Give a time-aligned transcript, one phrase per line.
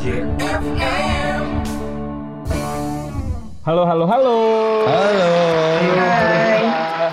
[0.00, 0.16] Halo,
[3.60, 4.36] Halo, halo, halo.
[4.88, 5.32] Halo.
[6.00, 6.64] Hai.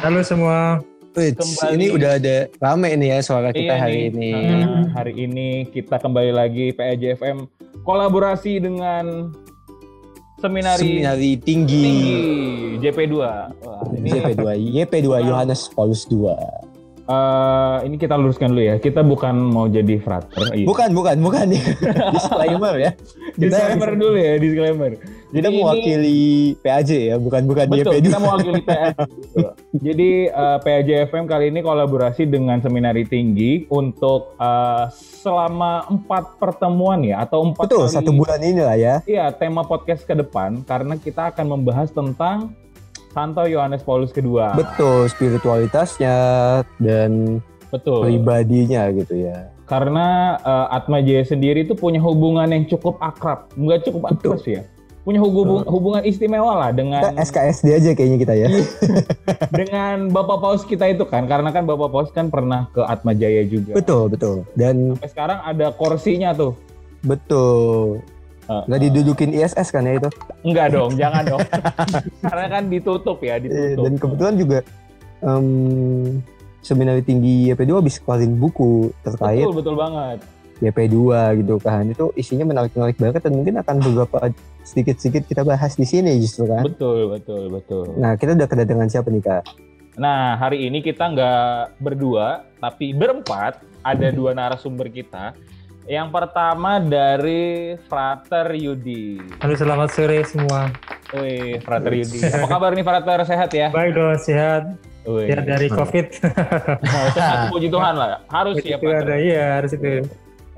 [0.07, 0.79] Halo semua.
[1.11, 1.75] halo, kembali.
[1.75, 4.32] ini udah ada rame nih ya suara kita iya hari nih.
[4.32, 4.32] ini.
[4.32, 7.52] Nah, hari ini kita kembali lagi halo,
[7.84, 9.36] kolaborasi dengan
[10.39, 11.83] seminari, seminari tinggi.
[11.83, 13.15] tinggi JP2.
[13.68, 14.43] Wah, ini JP2,
[14.79, 15.19] YP2 nah.
[15.28, 16.76] Yohanes Paulus 2.
[17.07, 18.75] Uh, ini kita luruskan dulu ya.
[18.84, 20.52] Kita bukan mau jadi frater.
[20.52, 20.68] Iya.
[20.68, 22.11] Bukan, bukan, bukan, bukan.
[22.15, 22.92] disclaimer ya.
[23.32, 24.92] Kita disclaimer dulu ya, disclaimer.
[25.28, 28.96] Jadi kita mewakili ini, PAJ ya, bukan bukan betul, YP kita mewakili PAJ.
[29.07, 29.50] Gitu.
[29.78, 36.39] Jadi eh, uh, PAJ FM kali ini kolaborasi dengan Seminari Tinggi untuk uh, selama empat
[36.39, 38.95] pertemuan ya, atau empat Betul, kali, satu bulan ini lah ya.
[39.03, 42.56] Iya, tema podcast ke depan karena kita akan membahas tentang
[43.17, 44.53] Santo Yohanes Paulus kedua.
[44.53, 46.17] Betul, spiritualitasnya
[46.78, 47.42] dan
[47.73, 48.06] Betul.
[48.06, 49.50] pribadinya gitu ya.
[49.66, 54.62] Karena eh, Atma Jaya sendiri itu punya hubungan yang cukup akrab, nggak cukup akrab sih
[54.62, 54.64] ya.
[55.02, 58.48] Punya hubungan hubungan istimewa lah dengan Kita SKSD aja kayaknya kita ya.
[59.66, 63.48] dengan Bapak Paus kita itu kan, karena kan Bapak Paus kan pernah ke Atma Jaya
[63.50, 63.74] juga.
[63.74, 64.46] betul, betul.
[64.54, 66.54] Dan Sampai sekarang ada kursinya tuh.
[67.02, 68.04] betul.
[68.48, 70.09] Eh, Nggak didudukin ISS kan ya itu.
[70.42, 71.40] Enggak dong, jangan dong.
[72.23, 73.84] karena kan ditutup ya, Iya, ditutup.
[73.84, 74.58] dan kebetulan juga
[75.20, 75.45] em,
[76.62, 80.20] seminari tinggi YP2 habis keluarin buku terkait betul, betul banget.
[80.58, 80.95] YP2
[81.38, 81.84] gitu kan.
[81.86, 84.31] Itu isinya menarik-menarik banget dan mungkin akan beberapa
[84.64, 86.66] sedikit-sedikit kita bahas di sini justru kan.
[86.66, 87.94] Betul, betul, betul.
[87.95, 89.44] Nah, kita udah kedatangan siapa nih Kak?
[89.98, 93.59] Nah, hari ini kita nggak berdua, tapi berempat.
[93.81, 95.31] Ada dua narasumber kita.
[95.88, 99.24] Yang pertama dari Frater Yudi.
[99.40, 100.68] Halo selamat sore semua.
[101.16, 102.20] Wih, Frater Yudi.
[102.28, 103.24] Apa kabar nih Frater?
[103.24, 103.72] Sehat ya?
[103.72, 104.68] Baik dong sehat.
[105.08, 105.32] Wih.
[105.32, 106.06] Ya dari COVID.
[106.84, 108.20] Nah, puji Tuhan lah.
[108.28, 109.16] Harus ya, itu ada Frater.
[109.16, 110.04] iya harus itu.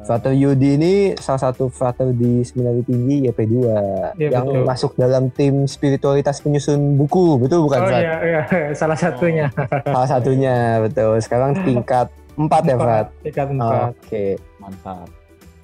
[0.01, 3.53] Frater Yudi ini salah satu frater di seminari tinggi YP2
[4.15, 4.63] Iya, yang betul.
[4.65, 8.41] masuk dalam tim spiritualitas penyusun buku, betul bukan Oh iya iya
[8.79, 9.51] salah satunya.
[9.85, 11.19] Salah satunya, betul.
[11.21, 13.07] Sekarang tingkat 4 ya, Frat?
[13.21, 13.59] Tingkat Oke.
[13.59, 13.91] empat.
[14.57, 15.18] Mantap.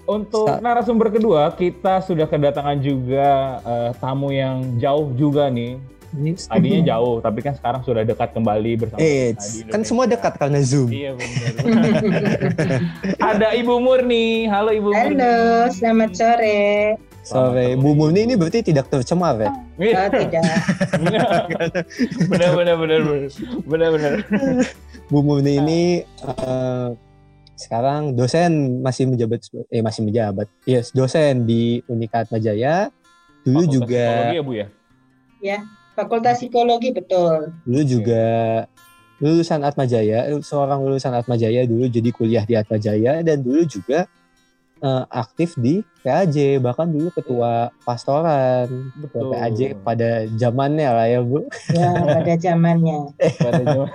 [0.05, 5.81] Untuk Sa- narasumber kedua, kita sudah kedatangan juga eh, tamu yang jauh juga nih.
[6.45, 10.61] Tadinya jauh, tapi kan sekarang sudah dekat kembali bersama kita di kan semua dekat karena
[10.61, 10.93] Zoom.
[10.93, 11.51] Iya benar.
[13.17, 14.45] Ada Ibu Murni.
[14.45, 15.17] Halo Ibu Murni.
[15.19, 15.35] Halo,
[15.73, 16.61] selamat sore.
[17.25, 19.49] Sore, Bu Murni ini berarti tidak tercemar ya?
[19.81, 19.97] Iya.
[19.97, 20.45] Oh, tidak.
[22.31, 23.01] benar benar benar
[23.65, 24.11] benar benar.
[25.09, 26.87] Bu Murni ini eh,
[27.55, 30.47] sekarang dosen masih menjabat eh masih menjabat.
[30.67, 32.91] Yes, dosen di Unikat Majaya.
[33.47, 34.67] Dulu Fakultas juga Psikologi ya Bu ya.
[35.95, 37.33] Fakultas Psikologi betul.
[37.63, 38.25] dulu juga
[39.23, 44.11] lulusan Atmajaya, seorang lulusan Atmajaya dulu jadi kuliah di Atmajaya dan dulu juga
[44.77, 49.31] eh, aktif di PAJ, bahkan dulu ketua pastoran ketua Betul.
[49.31, 51.47] PAJ pada zamannya lah ya Bu.
[51.69, 52.99] Ya, pada zamannya.
[53.41, 53.93] Pada zaman-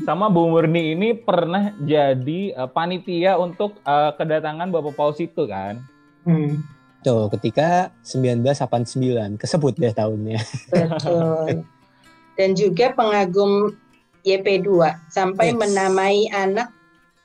[0.00, 5.84] Sama Bu Murni ini pernah jadi eh, panitia untuk eh, kedatangan Bapak Paus itu kan.
[6.22, 6.60] Hmm,
[7.00, 10.36] Tuh, ketika 1989 kesebut deh tahunnya.
[10.68, 11.64] betul.
[12.34, 13.72] Dan juga pengagum
[14.20, 14.68] YP2
[15.08, 15.56] sampai Yes.
[15.56, 16.68] menamai anak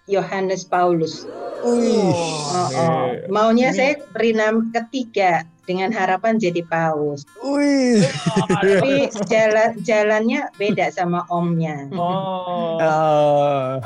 [0.05, 1.27] Yohanes Paulus.
[1.65, 2.13] Wih,
[2.47, 3.07] Oh, oh.
[3.27, 5.31] Maunya Ini- saya beri nama ketiga
[5.65, 7.25] dengan harapan jadi paus.
[7.39, 8.05] wih.
[8.53, 11.89] Tapi jalan jalannya beda sama omnya.
[11.91, 12.77] Oh.
[12.77, 13.81] Ah.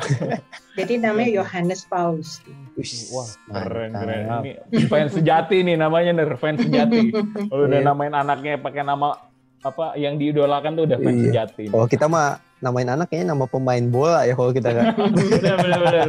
[0.75, 1.87] Jadi namanya Yohanes.
[1.87, 4.23] Wih, Wah, keren keren.
[4.43, 4.51] Ini
[4.91, 7.11] fans sejati nih namanya ner fans sejati.
[7.47, 7.87] Kalau udah Iya.
[7.87, 9.15] namain anaknya pakai nama
[9.59, 11.25] apa yang diidolakan tuh udah fans Iya.
[11.25, 11.63] sejati.
[11.67, 12.27] Kalau kita mah
[12.59, 14.85] namain anak kayaknya nama pemain bola ya kalau kita nggak.
[15.17, 16.07] bener bener bener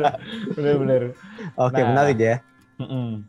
[0.55, 1.03] bener bener.
[1.57, 1.89] Oke, Nah.
[1.89, 2.37] menarik ya.
[2.77, 3.27] Mm-mm.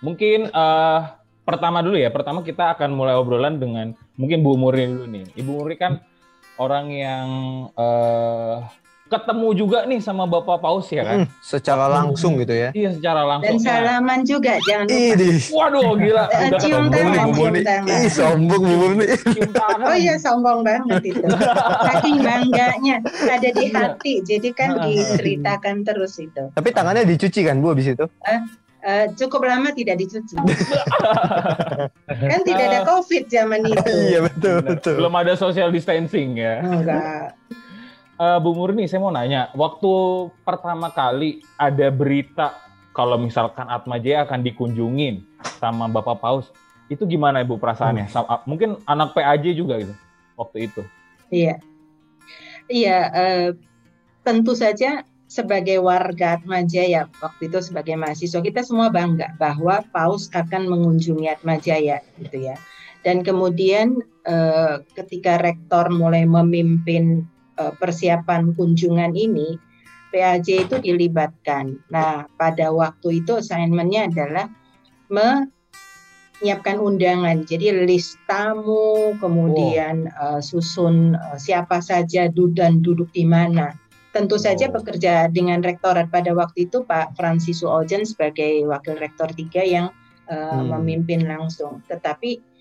[0.00, 1.00] Mungkin eh,
[1.42, 2.08] pertama dulu ya.
[2.08, 5.26] Pertama kita akan mulai obrolan dengan mungkin Bu Murni dulu nih.
[5.34, 5.92] Ibu Murni kan
[6.56, 7.26] orang yang
[7.74, 8.56] eh,
[9.04, 11.18] ketemu juga nih sama Bapak Paus ya kan?
[11.22, 12.72] Hmm, secara langsung gitu ya.
[12.72, 13.46] Iya secara langsung.
[13.46, 15.12] Dan Nah, salaman juga, jangan lupa.
[15.14, 15.28] Ini.
[15.48, 16.24] Waduh gila.
[16.26, 17.94] Eh, Udah cium nih, tangan, cium tangan.
[17.94, 19.06] Ih, sombong Bu Murni.
[19.30, 19.84] Cium tangan.
[19.84, 21.24] Oh iya sombong banget itu.
[21.86, 22.96] Saking bangganya
[23.28, 23.76] ada di Iya.
[23.76, 26.50] hati, jadi kan diceritakan terus itu.
[26.50, 28.04] Tapi tangannya dicuci kan Bu abis itu?
[28.84, 30.36] Eh, cukup lama tidak dicuci.
[32.30, 33.92] kan tidak ada COVID zaman itu.
[34.06, 34.94] Iya betul betul.
[35.00, 36.60] Belum ada social distancing ya.
[36.60, 37.32] Enggak.
[38.14, 39.90] Eh, Bu Murni, saya mau nanya, waktu
[40.46, 42.54] pertama kali ada berita
[42.94, 45.26] kalau misalkan Atma Jaya akan dikunjungin
[45.58, 46.46] sama Bapak Paus,
[46.86, 48.06] itu gimana Ibu perasaannya?
[48.06, 49.94] Sama- mungkin anak PAJ juga gitu
[50.38, 50.82] waktu itu.
[51.34, 51.58] Iya.
[52.70, 53.48] Iya, eh,
[54.22, 60.70] tentu saja sebagai warga Atmajaya waktu itu sebagai mahasiswa kita semua bangga bahwa Paus akan
[60.70, 62.54] mengunjungi Atmajaya gitu ya.
[63.02, 67.26] Dan kemudian eh, ketika rektor mulai memimpin
[67.58, 69.58] eh, persiapan kunjungan ini,
[70.14, 71.74] PAJ itu dilibatkan.
[71.90, 74.46] Nah, pada waktu itu assignment-nya adalah
[75.10, 77.42] menyiapkan undangan.
[77.42, 83.74] Jadi list tamu, kemudian uh, susun uh, siapa saja duduk dan duduk di mana.
[84.14, 84.78] Tentu saja Oh.
[84.78, 89.90] bekerja dengan rektorat pada waktu itu Pak Francisu Ojen sebagai wakil rektor tiga yang
[90.30, 90.78] uh, Hmm.
[90.78, 91.82] memimpin langsung.
[91.90, 92.53] Tetapi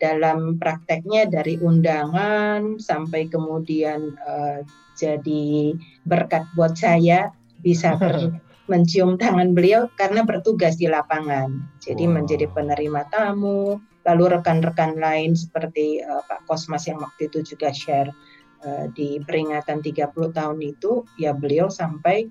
[0.00, 4.64] dalam prakteknya dari undangan sampai kemudian uh,
[4.96, 5.76] jadi
[6.08, 7.30] berkat buat saya
[7.60, 11.50] bisa ber- mencium tangan beliau karena bertugas di lapangan.
[11.82, 12.22] Jadi Wow.
[12.22, 18.14] menjadi penerima tamu, lalu rekan-rekan lain seperti uh, Pak Kosmas yang waktu itu juga share
[18.62, 22.30] uh, di peringatan 30 tahun itu, ya beliau sampai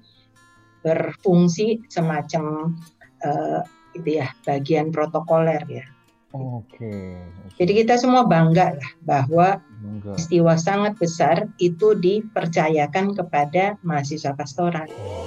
[0.79, 2.71] berfungsi semacam
[3.19, 3.61] uh,
[3.91, 5.83] itu ya bagian protokoler ya.
[6.29, 7.17] Oke.
[7.57, 9.47] Jadi kita semua bangga lah bahwa
[9.81, 10.13] Bangga.
[10.13, 14.85] peristiwa sangat besar itu dipercayakan kepada mahasiswa pastoral.
[14.93, 15.25] Wow.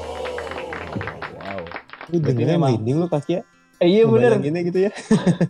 [2.13, 3.43] Memang- merinding lu kaki ya?
[3.83, 4.39] Eh, iya bener.
[4.39, 4.91] Ngebayanginnya gitu ya?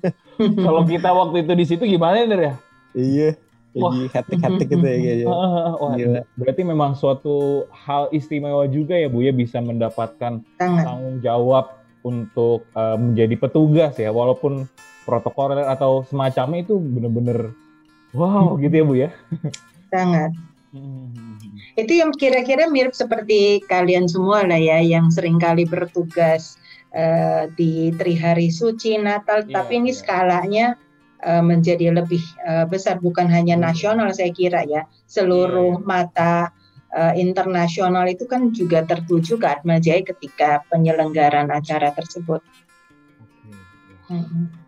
[0.65, 2.55] Kalau kita waktu itu di situ gimana Ner ya?
[2.97, 3.29] Iya.
[3.77, 3.93] Wah.
[3.93, 5.27] Jadi hati-hati gitu ya kayaknya.
[5.81, 6.21] Wah, Gila.
[6.37, 12.65] berarti memang suatu hal istimewa juga ya Bu ya bisa mendapatkan sangat tanggung jawab untuk
[12.73, 14.65] eh, menjadi petugas ya walaupun
[15.03, 17.51] protokoler atau semacamnya itu bener-bener
[18.15, 19.11] wow gitu ya Bu ya.
[19.91, 20.33] sangat
[20.73, 21.37] Hmm.
[21.85, 26.57] itu yang kira-kira mirip seperti kalian semua lah ya yang sering kali bertugas
[26.97, 29.99] eh, di Trihari Suci Natal Iya, tapi ini iya.
[30.01, 30.67] skalanya
[31.21, 33.69] eh, menjadi lebih eh, besar bukan hanya Betul.
[33.69, 36.35] nasional saya kira ya seluruh Iya, mata
[36.89, 42.41] eh, internasional itu kan juga tertuju ke Atmajaya ketika penyelenggaraan acara tersebut.
[43.21, 43.53] Oke.
[44.09, 44.62] Mm-mm.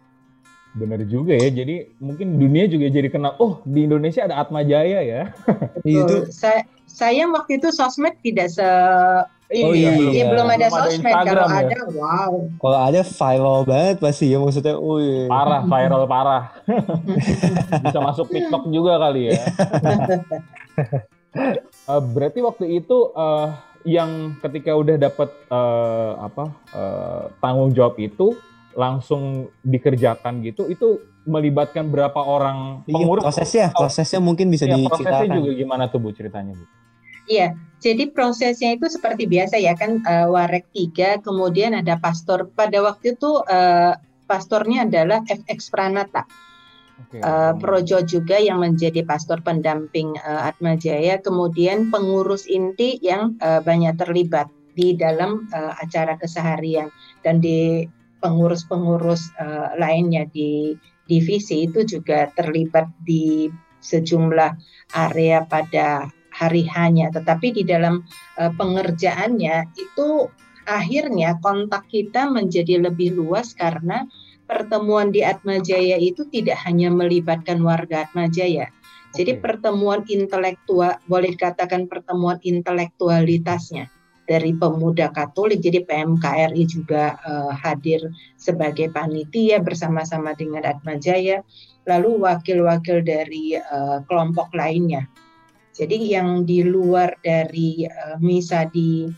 [0.75, 1.49] Bener juga ya.
[1.55, 3.39] Jadi mungkin dunia juga jadi kenal.
[3.39, 5.23] Oh di Indonesia ada Atma Jaya ya.
[5.87, 6.35] Itu Betul.
[6.35, 8.67] Sa- sayang waktu itu sosmed tidak se
[9.55, 9.93] Oh ini ya.
[9.95, 10.11] iya.
[10.11, 11.59] Ya, belum ada Belum ada sosmed kalau Instagram ya.
[11.63, 14.75] ada wow kalau ada viral banget pasti ya maksudnya.
[14.75, 15.31] Wih.
[15.31, 16.43] Parah, viral parah.
[17.87, 19.39] Bisa masuk TikTok juga kali ya.
[21.35, 23.49] Eh, berarti waktu itu eh,
[23.91, 28.39] yang ketika udah dapat eh, apa eh, tanggung jawab itu
[28.75, 33.23] langsung dikerjakan gitu, itu melibatkan berapa orang Iya, pengurus?
[33.25, 35.37] prosesnya, prosesnya mungkin bisa Ya, prosesnya diceritakan.
[35.41, 36.65] juga gimana tuh bu ceritanya bu?
[37.25, 42.53] Iya, jadi prosesnya itu seperti biasa ya kan eh, Warek 3, kemudian ada pastor.
[42.53, 43.97] Pada waktu itu eh,
[44.29, 46.29] pastornya adalah FX Pranata,
[47.01, 47.25] Oke.
[47.25, 53.97] eh, Projo juga yang menjadi pastor pendamping eh, Atmajaya, kemudian pengurus inti yang eh, banyak
[53.97, 56.93] terlibat di dalam eh, acara keseharian
[57.25, 57.89] dan di
[58.25, 60.73] pengurus-pengurus eh, lainnya di
[61.05, 63.53] divisi itu juga terlibat di
[63.85, 64.57] sejumlah
[64.97, 67.13] area pada hari hanya.
[67.13, 68.01] Tetapi di dalam
[68.41, 70.33] eh, pengerjaannya itu
[70.65, 74.09] akhirnya kontak kita menjadi lebih luas karena
[74.49, 78.73] pertemuan di Atmajaya itu tidak hanya melibatkan warga Atmajaya.
[79.15, 83.94] Jadi pertemuan intelektual boleh dikatakan pertemuan intelektualitasnya
[84.25, 85.61] dari pemuda Katolik.
[85.61, 88.01] Jadi PMKRI juga eh, hadir
[88.37, 91.45] sebagai panitia bersama-sama dengan Atmajaya,
[91.85, 95.05] lalu wakil-wakil dari eh, kelompok lainnya.
[95.75, 99.11] Jadi yang di luar dari eh, misa di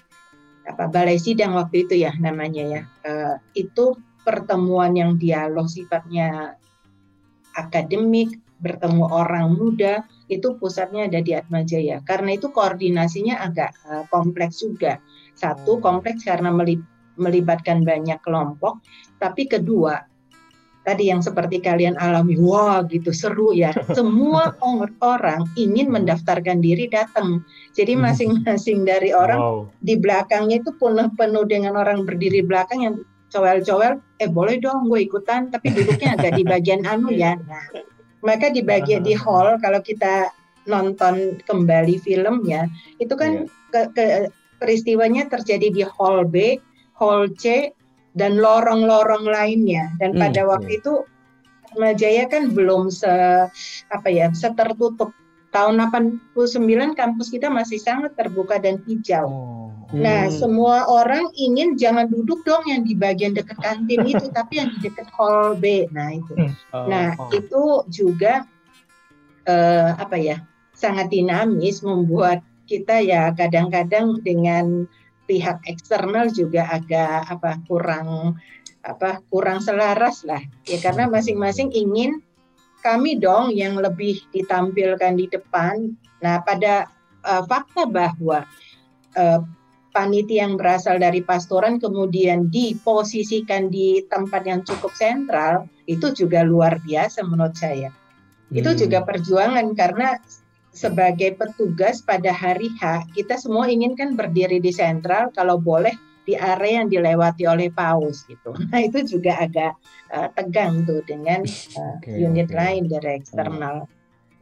[0.67, 3.95] apa balai sidang waktu itu ya namanya ya, eh, itu
[4.27, 6.59] pertemuan yang dialog sifatnya
[7.55, 12.03] akademik, bertemu orang muda, itu pusatnya ada di Atmajaya.
[12.03, 14.99] Karena itu koordinasinya agak eh, kompleks juga.
[15.37, 16.83] Satu kompleks karena meli-
[17.17, 18.81] melibatkan banyak kelompok,
[19.21, 20.05] tapi kedua
[20.87, 23.75] tadi yang seperti kalian alami, wah gitu seru ya.
[23.99, 27.43] Semua or- orang ingin mendaftarkan diri datang.
[27.75, 28.07] Jadi Hmm.
[28.07, 29.59] masing-masing dari orang Wow.
[29.83, 32.95] di belakangnya itu penuh penuh dengan orang berdiri belakang yang
[33.35, 37.35] cowel-cowel, eh boleh dong gue ikutan, tapi duduknya agak di bagian anu ya.
[37.35, 37.67] Nah,
[38.27, 40.35] maka di bagian di hall kalau kita
[40.67, 42.67] nonton kembali filmnya,
[42.99, 46.59] itu kan ke- ke- peristiwanya terjadi di hall B,
[46.99, 47.71] hall C,
[48.19, 49.95] dan lorong-lorong lainnya.
[50.03, 51.07] Dan Hmm, pada waktu itu
[51.77, 53.11] Atmajaya kan belum se
[53.93, 55.13] apa ya, setertutup.
[55.53, 59.29] Tahun 89 kampus kita masih sangat terbuka dan hijau.
[59.29, 59.66] Oh.
[59.97, 60.37] Nah, Hmm.
[60.37, 64.89] semua orang ingin jangan duduk dong yang di bagian dekat kantin itu, tapi yang di
[64.93, 65.89] dekat hall B.
[65.91, 66.37] Nah, itu.
[66.77, 67.33] Oh, Nah, oh.
[67.33, 68.45] itu juga
[69.47, 70.43] eh, apa ya?
[70.77, 74.85] sangat dinamis membuat kita ya kadang-kadang dengan
[75.25, 78.37] pihak eksternal juga agak apa kurang
[78.85, 80.39] apa kurang selaras lah
[80.69, 82.21] ya karena masing-masing ingin
[82.85, 85.97] kami dong yang lebih ditampilkan di depan.
[86.23, 86.87] Nah pada
[87.25, 88.45] uh, fakta bahwa
[89.17, 89.41] uh,
[89.97, 96.77] panitia yang berasal dari pastoran kemudian diposisikan di tempat yang cukup sentral itu juga luar
[96.85, 97.89] biasa menurut saya.
[98.53, 98.81] Itu Hmm.
[98.85, 100.21] juga perjuangan karena
[100.77, 105.97] sebagai petugas pada hari H kita semua ingin kan berdiri di sentral kalau boleh
[106.29, 108.53] di area yang dilewati oleh paus gitu.
[108.71, 109.73] Nah itu juga agak
[110.13, 112.59] uh, tegang tuh dengan uh, Oke, unit oke.
[112.61, 113.89] lain dari eksternal.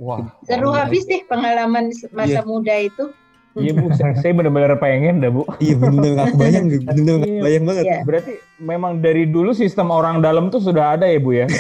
[0.02, 2.42] Wah, Seru wah, habis deh pengalaman masa Iya.
[2.42, 3.14] muda itu.
[3.54, 5.46] Iya bu, saya, saya benar-benar pengen dah bu.
[5.58, 7.38] Iya bener-bener gak kebayang, bener-bener gak Iya.
[7.38, 7.84] kebayang banget.
[7.84, 7.99] Iya.
[8.02, 11.46] Berarti memang dari dulu sistem orang dalam tuh sudah ada ya bu ya?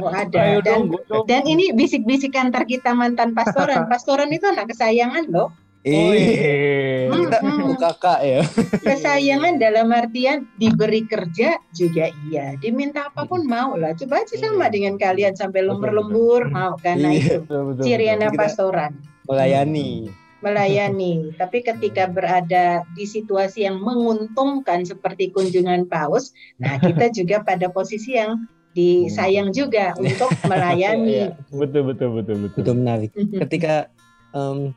[0.00, 3.84] Oh, ada Ayo dan dong, dan ini bisik-bisik antar kita mantan pastoran.
[3.92, 5.52] Pastoran itu anak kesayangan loh.
[5.78, 7.06] Oh, Eh, iya.
[7.06, 7.64] kita Hmm.
[7.64, 8.40] oh, kakak ya.
[8.88, 12.56] Kesayangan dalam artian diberi kerja juga iya.
[12.56, 13.92] Diminta apa pun mau lah.
[13.92, 14.72] Coba aja sama Iya.
[14.72, 16.96] dengan kalian sampai lembur-lembur mau kan.
[16.96, 17.20] Nah Iya.
[17.20, 18.92] itu Betul, betul, ciri anak pastoran.
[19.28, 20.08] Melayani.
[20.38, 21.34] Melayani.
[21.34, 28.14] Tapi ketika berada di situasi yang menguntungkan seperti kunjungan paus, nah kita juga pada posisi
[28.14, 31.10] yang disayang juga untuk melayani.
[31.10, 32.60] Iya, betul betul betul betul.
[32.62, 33.10] Itu menarik.
[33.16, 33.90] Ketika
[34.30, 34.72] em,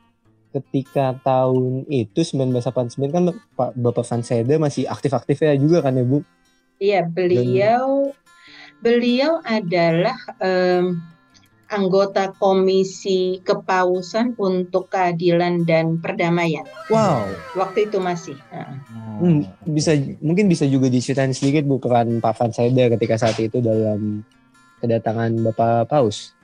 [0.52, 3.24] ketika tahun itu 1989 kan
[3.56, 6.20] Pak Bapak Fanseda masih aktif-aktifnya juga kan ya Bu?
[6.82, 8.10] Iya, beliau
[8.82, 10.98] beliau adalah em,
[11.72, 16.68] anggota Komisi Kepausan untuk Keadilan dan Perdamaian.
[16.92, 17.26] Wow.
[17.56, 18.36] Waktu itu masih.
[18.52, 18.78] Nah,
[19.22, 24.26] Hmm, bisa mungkin bisa juga diceritain sedikit Bu peran Pak Fanseda ketika saat itu dalam
[24.82, 26.34] kedatangan Bapak Paus.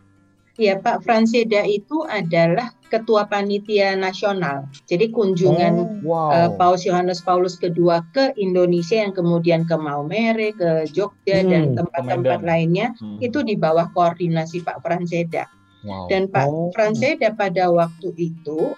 [0.59, 4.67] Ya, Pak Franseda itu adalah ketua panitia nasional.
[4.91, 6.35] Jadi kunjungan wow.
[6.35, 7.79] eh, Paus Yohanes Paulus II
[8.11, 13.23] ke Indonesia yang kemudian ke Maumere, ke Jogja Hmm, dan tempat-tempat lainnya Hmm.
[13.23, 15.47] itu di bawah koordinasi Pak Franseda.
[15.87, 16.11] wow.
[16.11, 16.75] Dan Pak Oh.
[16.75, 18.75] Franseda pada waktu itu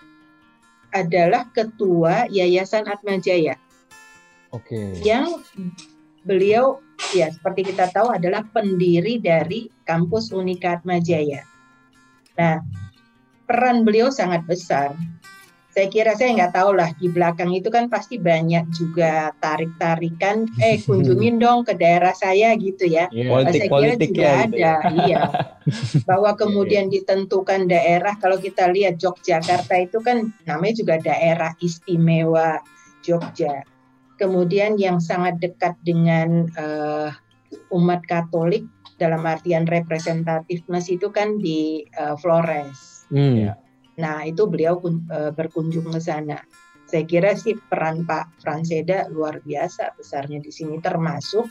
[0.92, 3.56] adalah ketua Yayasan Atmajaya
[4.52, 5.00] Oke.
[5.00, 5.40] yang
[6.26, 6.82] beliau
[7.16, 11.46] ya seperti kita tahu adalah pendiri dari kampus Unika Atmajaya.
[12.40, 12.56] Nah,
[13.44, 14.96] peran beliau sangat besar.
[15.70, 20.82] Saya kira saya nggak tahu lah di belakang itu kan pasti banyak juga tarik-tarikan, eh
[20.82, 23.06] kunjungin dong ke daerah saya gitu ya.
[23.12, 23.28] Iya.
[23.30, 24.74] Politik- saya kira politik juga ya gitu ada,
[25.06, 25.20] iya.
[26.08, 32.58] Bahwa kemudian ditentukan daerah, kalau kita lihat Yogyakarta itu kan namanya juga daerah istimewa
[33.06, 33.62] Jogja.
[34.18, 37.08] Kemudian yang sangat dekat dengan eh,
[37.74, 38.66] umat Katolik
[39.00, 43.08] dalam artian representativeness itu kan di eh, Flores.
[43.10, 43.36] Hmm.
[43.48, 43.52] Iya.
[44.00, 46.38] Nah, itu beliau kun- eh, berkunjung ke sana.
[46.90, 51.46] Saya kira sih peran Pak Franseda luar biasa besarnya di sini termasuk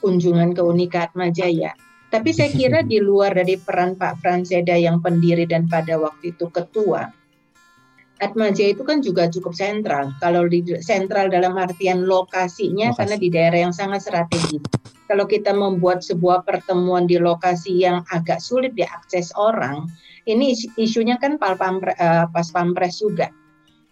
[0.00, 1.76] kunjungan ke Unika Atmajaya.
[2.08, 6.48] Tapi saya kira di luar dari peran Pak Franseda yang pendiri dan pada waktu itu
[6.48, 7.12] ketua,
[8.20, 10.12] Atmajaya itu kan juga cukup sentral.
[10.20, 12.98] Kalau di sentral dalam artian lokasinya Lokasi.
[13.00, 14.60] karena di daerah yang sangat strategis.
[15.10, 19.90] Kalau kita membuat sebuah pertemuan di lokasi yang agak sulit diakses orang,
[20.30, 23.26] ini is- isunya kan pal pampre- eh, pas pampres juga.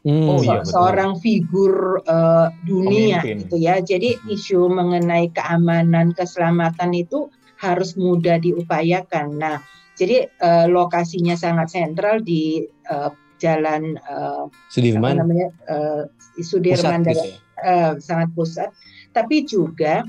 [0.06, 0.30] Hmm.
[0.30, 0.70] Oh, iya, betul.
[0.78, 1.74] seorang figur
[2.06, 3.36] eh, dunia Pemimpin.
[3.50, 3.82] gitu ya.
[3.82, 4.30] Jadi Hmm.
[4.30, 7.26] isu mengenai keamanan, keselamatan itu
[7.58, 9.34] harus mudah diupayakan.
[9.34, 9.58] Nah,
[9.98, 13.10] jadi eh, lokasinya sangat sentral di eh,
[13.42, 15.18] jalan apa Sudirman.
[15.18, 16.02] namanya eh,
[16.38, 17.36] Sudirman Pusat dan gitu ya.
[17.66, 18.70] eh, sangat pusat,
[19.10, 20.06] tapi juga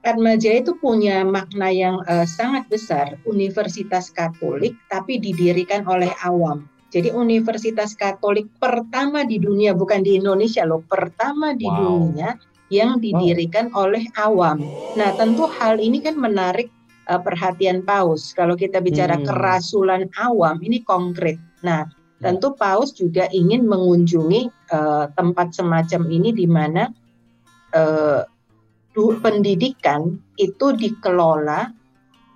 [0.00, 6.64] Atmajaya itu punya makna yang eh, sangat besar, Universitas Katolik, tapi didirikan oleh awam.
[6.90, 11.76] Jadi Universitas Katolik pertama di dunia, bukan di Indonesia loh, pertama di Wow.
[11.78, 12.34] dunia
[12.72, 14.62] yang didirikan oleh awam.
[14.96, 16.70] Nah tentu hal ini kan menarik
[17.10, 18.32] eh, perhatian Paus.
[18.32, 19.26] Kalau kita bicara Hmm.
[19.26, 21.36] kerasulan awam, ini konkret.
[21.60, 21.84] Nah
[22.20, 26.88] tentu Paus juga ingin mengunjungi eh, tempat semacam ini di mana
[27.70, 28.24] du-
[29.22, 31.72] pendidikan itu dikelola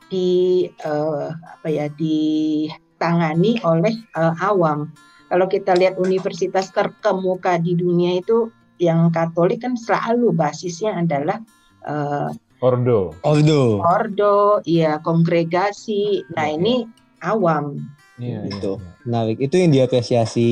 [0.09, 4.88] di eh, apa ya ditangani oleh eh, awam.
[5.28, 11.38] Kalau kita lihat universitas terkemuka di dunia itu yang Katolik kan selalu basisnya adalah
[11.85, 12.30] eh,
[12.64, 13.12] Ordo.
[13.21, 13.85] Ordo.
[13.85, 16.25] ordo, ya kongregasi.
[16.33, 16.75] Nah Iya, ini
[17.21, 17.76] awam.
[18.16, 18.78] Iya, Gitu.
[18.78, 19.02] iya, iya.
[19.04, 19.37] Menarik.
[19.42, 20.49] Itu yang diapresiasi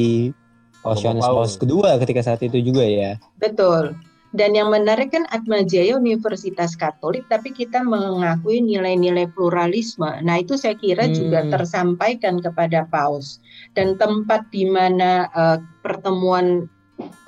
[0.83, 1.01] Paus.
[1.01, 3.17] Paus kedua ketika saat itu juga ya.
[3.39, 3.95] Betul.
[4.33, 10.09] Dan yang menarik kan Atmajaya Universitas Katolik, tapi kita mengakui nilai-nilai pluralisme.
[10.25, 11.53] Nah itu saya kira juga Hmm.
[11.53, 13.45] tersampaikan kepada Paus.
[13.77, 16.65] Dan tempat di mana eh, pertemuan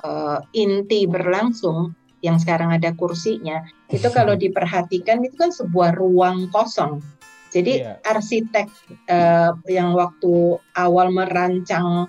[0.00, 1.92] eh, inti berlangsung
[2.25, 3.61] yang sekarang ada kursinya
[3.92, 7.04] itu kalau diperhatikan itu kan sebuah ruang kosong.
[7.52, 8.00] Jadi Iya.
[8.02, 8.66] arsitek
[9.06, 12.08] eh, yang waktu awal merancang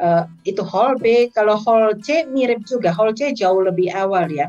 [0.00, 2.94] eh, itu hall B, kalau hall C mirip juga.
[2.94, 4.48] Hall C jauh lebih awal ya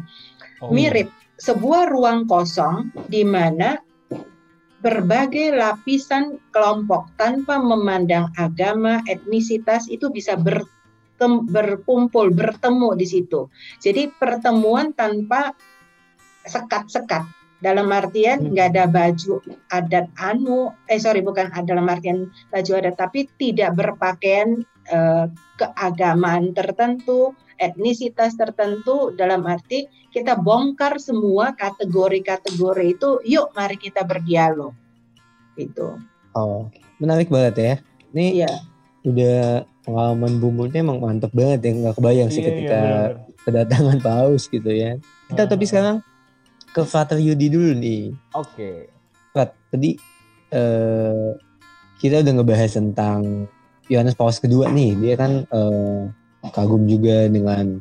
[0.64, 1.12] Oh, mirip
[1.44, 3.76] sebuah ruang kosong di mana
[4.80, 13.48] berbagai lapisan kelompok tanpa memandang agama, etnisitas itu bisa bertem- berkumpul, bertemu di situ.
[13.80, 15.52] Jadi pertemuan tanpa
[16.48, 17.24] sekat-sekat.
[17.64, 18.52] Dalam artian Hmm.
[18.52, 19.40] nggak ada baju
[19.72, 25.26] adat anu, eh sorry bukan dalam artian baju adat, tapi tidak berpakaian eh,
[25.56, 34.74] keagamaan tertentu, etnisitas tertentu dalam arti kita bongkar semua kategori-kategori itu yuk mari kita berdialog
[35.56, 35.98] gitu
[36.34, 36.66] Oh,
[36.98, 37.74] menarik banget ya.
[38.10, 38.54] Ini iya
[39.06, 41.72] udah pengalaman bumbunya emang mantep banget ya.
[41.78, 43.12] Nggak kebayang sih Iya, iya, ketika bener.
[43.46, 44.98] kedatangan Paus gitu ya.
[45.30, 45.70] Kita tapi Ah.
[45.70, 45.98] sekarang
[46.74, 48.18] ke Frater Yudi dulu nih.
[48.34, 48.90] Oke.
[49.30, 49.94] Frat, tadi
[50.50, 51.30] eh,
[51.98, 53.46] kita udah ngebahas tentang
[53.92, 54.96] Yohanes Paus kedua nih.
[55.00, 56.02] Dia kan eh,
[56.52, 57.80] kagum juga dengan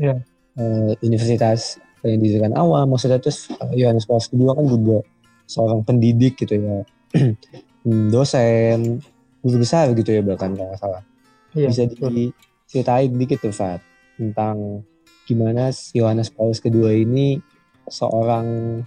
[0.00, 0.20] Iya.
[0.58, 2.94] eh, universitas pendidikan awam.
[2.94, 5.04] Maksudnya terus eh, Yohanes Paus kedua kan juga
[5.48, 6.78] seorang pendidik gitu ya.
[7.84, 9.04] Hmm, dosen,
[9.44, 11.04] guru besar gitu ya bahkan kalau salah.
[11.52, 13.84] Iya, Bisa diceritain dikit tuh Fat
[14.16, 14.80] tentang
[15.28, 17.44] gimana Yohanes Paulus kedua ini
[17.84, 18.80] seorang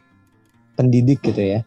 [0.73, 1.61] pendidik gitu ya.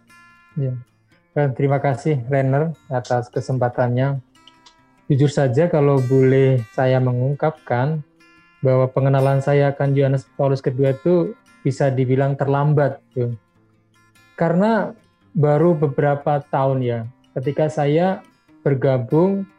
[1.30, 4.18] Dan terima kasih Renner atas kesempatannya.
[5.10, 7.98] Jujur saja kalau boleh saya mengungkapkan
[8.62, 11.34] bahwa pengenalan saya akan Yohanes Paulus kedua itu
[11.66, 13.34] bisa dibilang terlambat tuh.
[14.38, 14.94] Karena
[15.34, 17.00] baru beberapa tahun ya
[17.34, 18.22] ketika saya
[18.62, 19.50] bergabung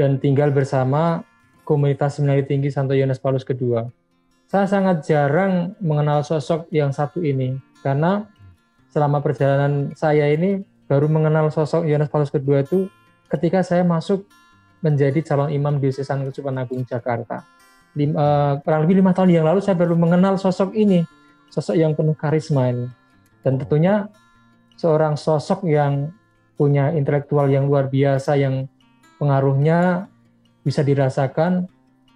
[0.00, 1.28] dan tinggal bersama
[1.68, 3.84] komunitas seminari tinggi Santo Yohanes Paulus kedua.
[4.48, 8.24] Saya sangat jarang mengenal sosok yang satu ini karena
[8.88, 12.88] selama perjalanan saya ini baru mengenal sosok Yohanes Paulus kedua itu
[13.28, 14.24] ketika saya masuk
[14.80, 17.44] menjadi calon imam di Diocesan Kesupan Agung Jakarta.
[17.96, 21.04] Lim, eh, kurang lebih lima tahun yang lalu saya baru mengenal sosok ini,
[21.52, 22.86] sosok yang penuh karisma ini.
[23.40, 24.08] Dan tentunya
[24.76, 26.12] seorang sosok yang
[26.56, 28.68] punya intelektual yang luar biasa yang
[29.16, 30.08] pengaruhnya
[30.60, 31.68] bisa dirasakan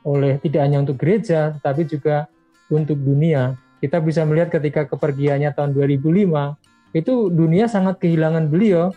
[0.04, 2.28] oleh tidak hanya untuk gereja tapi juga
[2.68, 3.56] untuk dunia.
[3.80, 6.56] Kita bisa melihat ketika kepergiannya tahun 2005
[6.96, 8.92] itu dunia sangat kehilangan beliau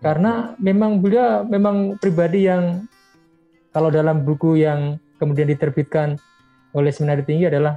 [0.00, 2.86] karena memang beliau memang pribadi yang
[3.74, 6.14] kalau dalam buku yang kemudian diterbitkan
[6.70, 7.74] oleh seminari tinggi adalah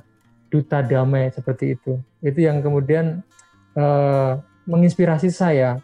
[0.54, 1.98] duta damai seperti itu.
[2.22, 3.26] Itu yang kemudian
[3.74, 4.32] eh,
[4.70, 5.82] menginspirasi saya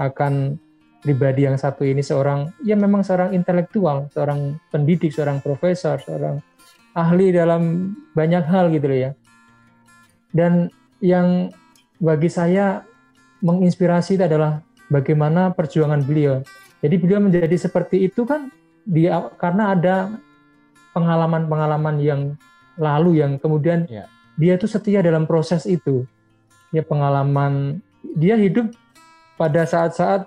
[0.00, 0.56] akan
[1.04, 6.40] pribadi yang satu ini seorang ya memang seorang intelektual, seorang pendidik, seorang profesor, seorang
[6.96, 9.10] ahli dalam banyak hal gitu loh ya.
[10.32, 10.72] Dan
[11.04, 11.52] yang
[12.00, 12.84] bagi saya
[13.44, 16.44] menginspirasi itu adalah bagaimana perjuangan beliau.
[16.80, 18.48] Jadi beliau menjadi seperti itu kan
[18.84, 19.96] dia karena ada
[20.92, 22.20] pengalaman-pengalaman yang
[22.80, 24.08] lalu yang kemudian Ya.
[24.34, 26.06] dia itu setia dalam proses itu.
[26.70, 27.82] Ya pengalaman
[28.16, 28.72] dia hidup
[29.36, 30.26] pada saat-saat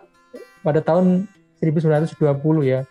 [0.61, 1.27] pada tahun
[1.59, 2.85] 1920 ya.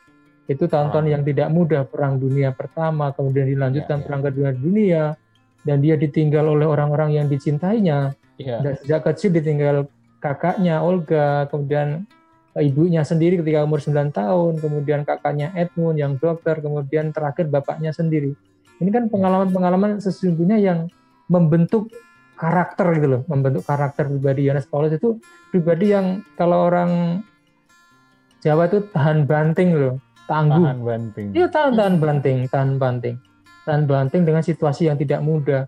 [0.51, 1.13] Itu tahun-tahun Ah.
[1.17, 4.07] yang tidak mudah perang dunia pertama, kemudian dilanjutkan Ya, ya.
[4.09, 5.03] perang kedua dunia
[5.63, 8.13] dan dia ditinggal oleh orang-orang yang dicintainya.
[8.37, 8.59] Iya.
[8.61, 9.87] Dan sejak kecil ditinggal
[10.19, 12.05] kakaknya Olga, kemudian
[12.61, 18.37] ibunya sendiri ketika umur 9 tahun, kemudian kakaknya Edmund yang dokter, kemudian terakhir bapaknya sendiri.
[18.77, 20.93] Ini kan pengalaman-pengalaman sesungguhnya yang
[21.33, 21.89] membentuk
[22.37, 25.17] karakter gitu loh, membentuk karakter pribadi Yohanes Paulus itu
[25.49, 27.23] pribadi yang kalau orang
[28.43, 30.67] Jawa itu tahan banting loh, tangguh.
[30.67, 31.27] Tahan banting.
[31.31, 33.17] Iya tahan tahan banting, tahan banting,
[33.63, 35.63] tahan banting dengan situasi yang tidak mudah.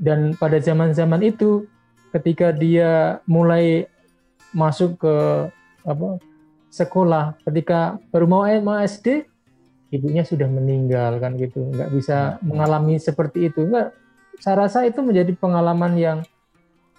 [0.00, 1.68] Dan pada zaman-zaman itu,
[2.08, 3.84] ketika dia mulai
[4.56, 5.16] masuk ke
[5.84, 6.20] apa
[6.70, 9.26] sekolah, ketika baru mau mau SD,
[9.90, 13.66] ibunya sudah meninggal kan gitu, nggak bisa mengalami seperti itu.
[13.66, 13.90] Nggak,
[14.38, 16.18] saya rasa itu menjadi pengalaman yang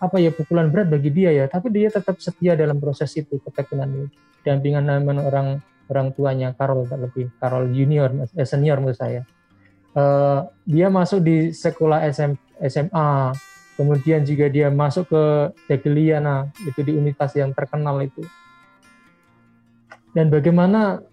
[0.01, 3.87] apa ya pukulan berat bagi dia ya, tapi dia tetap setia dalam proses itu ketekunan
[3.87, 4.07] itu,
[4.43, 5.47] dampingan dengan orang
[5.87, 7.31] orang tuanya Carol lebih.
[7.39, 9.23] Carol junior eh, senior menurut saya.
[9.91, 12.35] Eh, dia masuk di sekolah SM,
[12.67, 13.35] SMA
[13.79, 15.23] kemudian juga dia masuk ke
[15.71, 18.23] Jagielloniana itu di universitas yang terkenal itu
[20.11, 21.03] dan bagaimana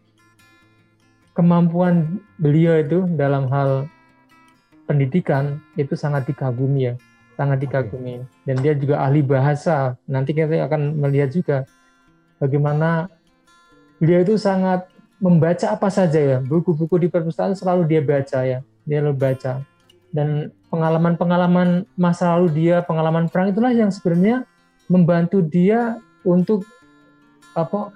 [1.34, 3.86] kemampuan beliau itu dalam hal
[4.90, 6.94] pendidikan itu sangat dikagumi ya
[7.38, 8.26] sangat dikagumi.
[8.42, 9.94] Dan dia juga ahli bahasa.
[10.10, 11.62] Nanti kita akan melihat juga
[12.42, 13.06] bagaimana
[14.02, 14.90] beliau itu sangat
[15.22, 16.38] membaca apa saja ya.
[16.42, 18.58] Buku-buku di perpustakaan selalu dia baca ya
[18.88, 19.62] dia selalu baca.
[20.08, 24.48] Dan pengalaman-pengalaman masa lalu dia, pengalaman perang itulah yang sebenarnya
[24.88, 26.64] membantu dia untuk
[27.52, 27.92] apa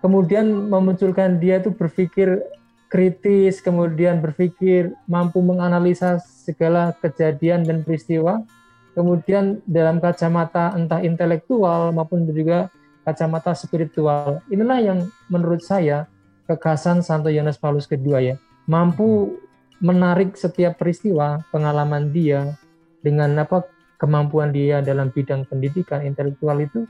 [0.00, 2.42] kemudian memunculkan dia itu berpikir
[2.86, 8.46] kritis, kemudian berpikir mampu menganalisa segala kejadian dan peristiwa,
[8.94, 12.70] kemudian dalam kacamata entah intelektual maupun juga
[13.02, 14.42] kacamata spiritual.
[14.48, 16.06] Inilah yang menurut saya
[16.46, 18.38] kekasan Santo Yohanes Paulus II ya,
[18.70, 19.34] mampu
[19.82, 22.56] menarik setiap peristiwa pengalaman dia
[23.04, 23.68] dengan apa
[24.00, 26.88] kemampuan dia dalam bidang pendidikan intelektual itu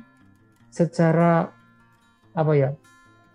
[0.70, 1.50] secara
[2.36, 2.70] apa ya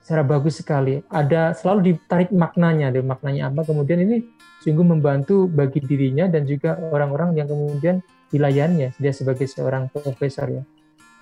[0.02, 1.00] secara bagus sekali.
[1.08, 3.62] Ada selalu ditarik maknanya deh maknanya apa.
[3.64, 4.26] Kemudian ini
[4.66, 8.02] sungguh membantu bagi dirinya dan juga orang-orang yang kemudian
[8.34, 10.64] dilayaninya dia sebagai seorang profesor ya.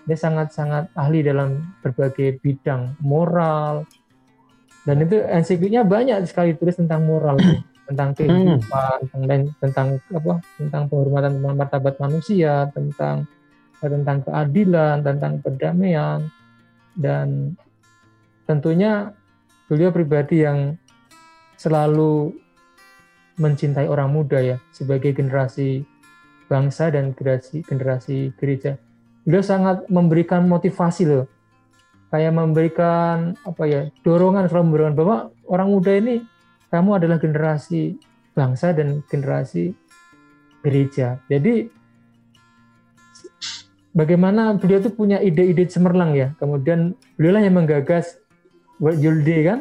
[0.07, 3.85] Dia sangat-sangat ahli dalam berbagai bidang moral.
[4.87, 7.37] Dan itu ensikliknya banyak sekali tulis tentang moral
[7.89, 9.09] tentang kehidupan hmm.
[9.11, 13.25] tentang tentang apa tentang penghormatan tentang martabat manusia tentang
[13.81, 16.29] tentang keadilan tentang perdamaian
[16.93, 17.57] dan
[18.49, 19.13] tentunya
[19.69, 20.73] beliau pribadi yang
[21.53, 22.33] selalu
[23.37, 25.85] mencintai orang muda ya sebagai generasi
[26.49, 28.81] bangsa dan generasi generasi gereja.
[29.21, 31.29] Beliau sangat memberikan motivasi loh.
[32.09, 36.25] Kayak memberikan apa ya dorongan selalu memberikan bahwa orang muda ini
[36.73, 38.01] kamu adalah generasi
[38.33, 39.77] bangsa dan generasi
[40.65, 41.21] gereja.
[41.29, 41.69] Jadi
[43.93, 46.33] bagaimana beliau tuh punya ide-ide cemerlang ya.
[46.41, 48.18] Kemudian beliau lah yang menggagas
[49.23, 49.59] Day kan?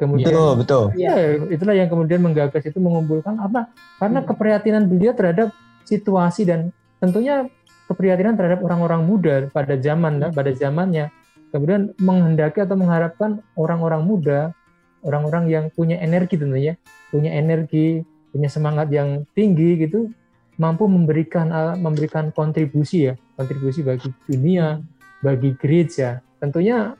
[0.00, 0.84] Kemudian betul betul.
[0.96, 3.68] Ya itulah yang kemudian menggagas itu mengumpulkan apa?
[4.00, 4.28] Karena hmm.
[4.32, 5.52] keprihatinan beliau terhadap
[5.84, 7.44] situasi dan tentunya
[7.84, 11.12] keprihatinan terhadap orang-orang muda pada zaman pada zamannya.
[11.50, 14.54] Kemudian menghendaki atau mengharapkan orang-orang muda,
[15.02, 16.78] orang-orang yang punya energi tentunya,
[17.10, 20.14] punya energi, punya semangat yang tinggi gitu,
[20.56, 24.78] mampu memberikan uh, memberikan kontribusi ya, kontribusi bagi dunia,
[25.20, 26.22] bagi gereja.
[26.38, 26.94] Tentunya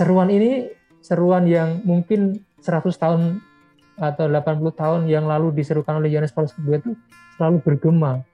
[0.00, 0.72] seruan ini
[1.04, 3.44] seruan yang mungkin 100 tahun
[4.00, 6.96] atau 80 tahun yang lalu diserukan oleh Yohanes Paulus II itu
[7.36, 8.24] selalu bergema.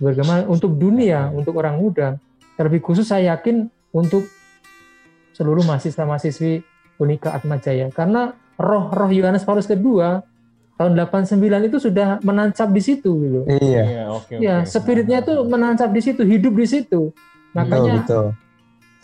[0.00, 2.16] Bergema untuk dunia, untuk orang muda
[2.54, 4.22] Terlebih khusus saya yakin untuk
[5.34, 6.62] seluruh mahasiswa-mahasiswi
[7.02, 7.90] Unika Atmajaya.
[7.90, 10.22] Karena roh-roh Yohanes Paulus kedua
[10.78, 13.40] tahun 89 itu sudah menancap di situ gitu.
[13.50, 13.82] Iya.
[13.82, 14.70] Iya, okay, ya, okay.
[14.70, 17.10] spiritnya itu menancap di situ, hidup di situ.
[17.58, 18.43] Makanya betul, betul.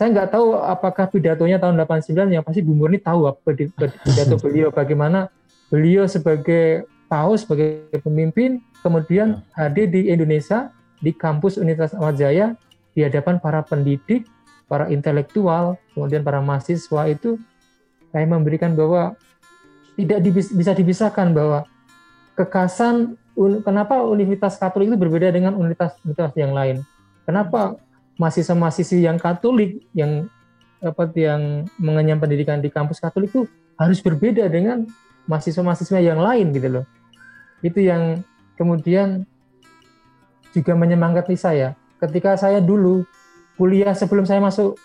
[0.01, 3.53] Saya nggak tahu apakah pidatonya tahun 89 yang pasti Bu Murni tahu apa
[4.09, 5.29] pidato beliau bagaimana
[5.69, 9.69] beliau sebagai paus sebagai pemimpin kemudian ya.
[9.69, 10.73] hadir di Indonesia
[11.05, 12.57] di kampus Universitas Atmajaya
[12.97, 14.25] di hadapan para pendidik,
[14.65, 17.37] para intelektual, kemudian para mahasiswa itu
[18.09, 19.13] saya memberikan bahwa
[20.01, 21.69] tidak bisa dipisahkan bahwa
[22.33, 23.21] kekasan
[23.61, 26.81] kenapa Universitas Katolik itu berbeda dengan universitas-universitas yang lain.
[27.21, 27.77] Kenapa
[28.21, 30.29] mahasiswa-mahasiswi yang Katolik yang
[30.81, 33.49] apa yang mengenyam pendidikan di kampus Katolik itu
[33.81, 34.85] harus berbeda dengan
[35.25, 36.85] mahasiswa-mahasiswa yang lain gitu loh.
[37.65, 38.21] Itu yang
[38.57, 39.25] kemudian
[40.53, 43.05] juga menyemangati saya ketika saya dulu
[43.57, 44.77] kuliah sebelum saya masuk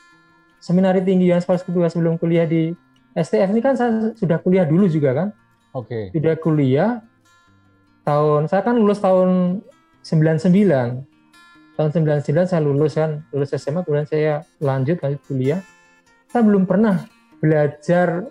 [0.60, 2.72] seminari tinggi Yohanes Paulus kedua sebelum kuliah di
[3.16, 5.28] STF ini kan saya sudah kuliah dulu juga kan.
[5.72, 6.12] Oke.
[6.12, 6.16] Okay.
[6.16, 6.90] Sudah kuliah
[8.04, 9.60] tahun saya kan lulus tahun
[10.04, 11.15] 99.
[11.76, 15.60] Tahun 99 saya lulus kan, lulus SMA kemudian saya lanjut lanjut kuliah.
[16.32, 17.04] Saya belum pernah
[17.36, 18.24] belajar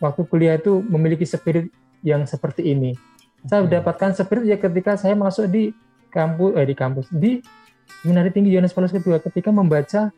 [0.00, 1.68] waktu kuliah itu memiliki spirit
[2.00, 2.96] yang seperti ini.
[3.44, 5.70] Saya mendapatkan spirit ya ketika saya masuk di
[6.08, 7.44] kampus eh di kampus di
[8.00, 10.12] Seminari Tinggi Yohanes Paulus II ketika membaca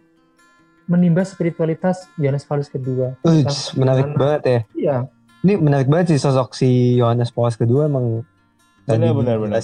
[0.90, 3.14] menimba spiritualitas Yohanes Paulus II.
[3.22, 3.46] Uh,
[3.78, 4.60] menarik banget ya.
[4.74, 4.96] Iya.
[5.40, 8.26] Ini menarik banget sih sosok si Yohanes Paulus II emang
[8.96, 9.60] tadi benar, benar,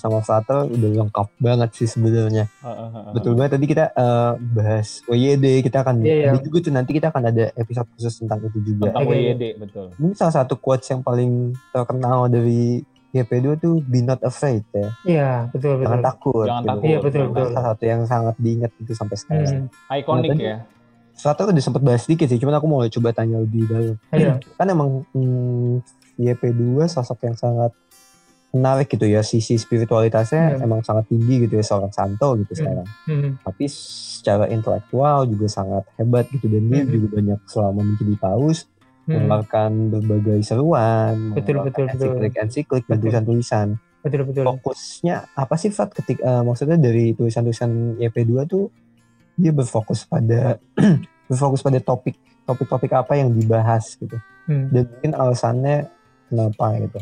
[0.00, 2.48] sama Frater udah lengkap banget sih sebenarnya.
[3.12, 6.40] Betul banget tadi kita uh, bahas WYD kita akan yeah, yeah.
[6.40, 8.90] juga tuh nanti kita akan ada episode khusus tentang itu juga.
[8.92, 9.86] Tentang WYD betul.
[10.00, 14.88] Ini salah satu quotes yang paling terkenal dari YP2 tuh be not afraid ya.
[15.02, 15.86] Iya, betul betul.
[15.90, 16.46] Jangan takut.
[16.46, 16.70] Jangan gitu.
[16.70, 16.86] takut.
[16.86, 17.46] Iya, betul betul.
[17.50, 19.66] Salah satu yang sangat diingat itu sampai sekarang.
[19.66, 19.98] Hmm.
[19.98, 20.56] Ikonik nah, ya.
[21.20, 23.96] Suatu udah sempat bahas sedikit sih, cuman aku mau coba tanya lebih dalam.
[24.14, 24.40] Iya.
[24.56, 25.84] kan emang hmm,
[26.16, 27.74] YP2 sosok yang sangat
[28.50, 30.64] menarik gitu ya sisi spiritualitasnya hmm.
[30.66, 32.58] emang sangat tinggi gitu ya seorang santo gitu hmm.
[32.58, 33.30] sekarang hmm.
[33.46, 36.90] tapi secara intelektual juga sangat hebat gitu dan dia hmm.
[36.90, 38.66] juga banyak selama menjadi paus
[39.10, 39.12] hmm.
[39.18, 43.68] mengeluarkan berbagai seruan, betul betul ensiklik ensiklik dan tulisan-tulisan.
[44.00, 44.44] Betul betul.
[44.48, 48.72] Fokusnya apa sih Fat ketika uh, maksudnya dari tulisan-tulisan YP2 tuh
[49.36, 50.56] dia berfokus pada
[51.28, 52.16] berfokus pada topik
[52.48, 54.16] topik-topik apa yang dibahas gitu.
[54.48, 54.72] Hmm.
[54.72, 55.76] Dan mungkin alasannya
[56.32, 57.00] kenapa gitu.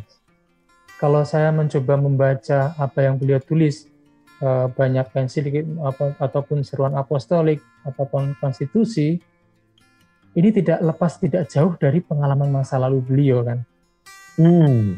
[0.98, 3.86] Kalau saya mencoba membaca apa yang beliau tulis
[4.42, 5.46] eh, banyak pensil
[5.82, 9.18] apa, ataupun seruan apostolik ataupun konstitusi
[10.34, 13.62] ini tidak lepas tidak jauh dari pengalaman masa lalu beliau kan
[14.38, 14.94] Hmm.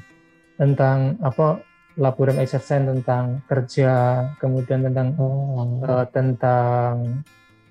[0.60, 1.64] tentang apa
[1.96, 3.92] laborum exercens tentang kerja
[4.36, 5.80] kemudian tentang Oh.
[5.80, 7.24] eh, tentang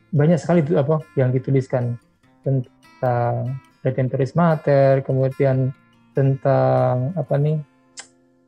[0.10, 1.94] banyak sekali itu apa yang dituliskan
[2.42, 5.72] tentang Redemptoris Mater, kemudian
[6.18, 7.62] tentang apa nih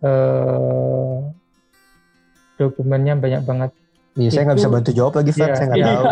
[0.01, 1.15] eh
[2.57, 3.71] dokumennya banyak banget.
[4.11, 5.47] Iya, saya nggak bisa bantu jawab lagi, Fat.
[5.47, 5.87] Iya, saya nggak iya.
[5.87, 6.05] tahu.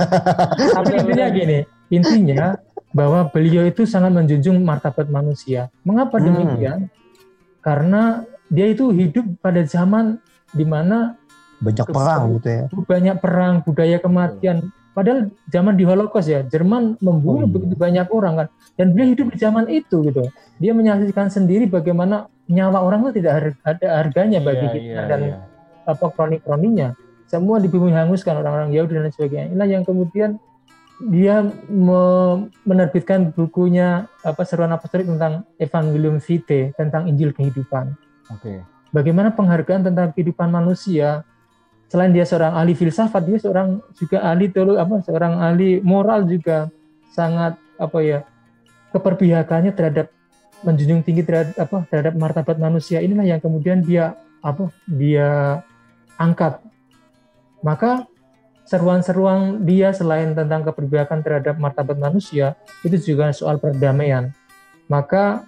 [0.76, 2.46] Tapi intinya gini, intinya
[2.90, 5.70] bahwa beliau itu sangat menjunjung martabat manusia.
[5.86, 6.26] Mengapa Hmm.
[6.26, 6.80] demikian?
[7.62, 10.18] Karena dia itu hidup pada zaman
[10.50, 11.14] di mana
[11.62, 12.64] Banyak perang gitu ya.
[12.72, 14.74] banyak perang, budaya kematian.
[14.90, 17.52] Padahal zaman di Holocaust ya, Jerman membunuh Oh, iya.
[17.54, 18.46] begitu banyak orang kan.
[18.74, 20.26] Dan beliau hidup di zaman itu gitu.
[20.58, 25.20] Dia menyaksikan sendiri bagaimana nyawa orang itu tidak ada harganya bagi Iya, kita iya, dan
[25.22, 25.36] iya.
[25.86, 26.88] apa kroni-kroninya.
[27.30, 29.46] Semua di bumi hanguskan orang-orang Yahudi dan sebagainya.
[29.54, 30.42] Inilah yang kemudian
[31.00, 37.96] dia me- menerbitkan bukunya apa seruan apostolik tentang Evangelium Vitae tentang Injil kehidupan
[38.28, 38.60] Oke.
[38.92, 41.24] bagaimana penghargaan tentang kehidupan manusia.
[41.90, 46.70] Selain dia seorang ahli filsafat, dia seorang juga ahli teologi, apa seorang ahli moral juga
[47.10, 48.22] sangat apa ya
[48.94, 50.14] keperpihakannya terhadap
[50.62, 53.02] menjunjung tinggi terhadap apa terhadap martabat manusia.
[53.02, 55.60] Inilah yang kemudian dia apa dia
[56.14, 56.62] angkat.
[57.66, 58.06] Maka
[58.70, 62.54] seruan-seruan dia selain tentang keperpihakan terhadap martabat manusia
[62.86, 64.30] itu juga soal perdamaian.
[64.86, 65.42] Maka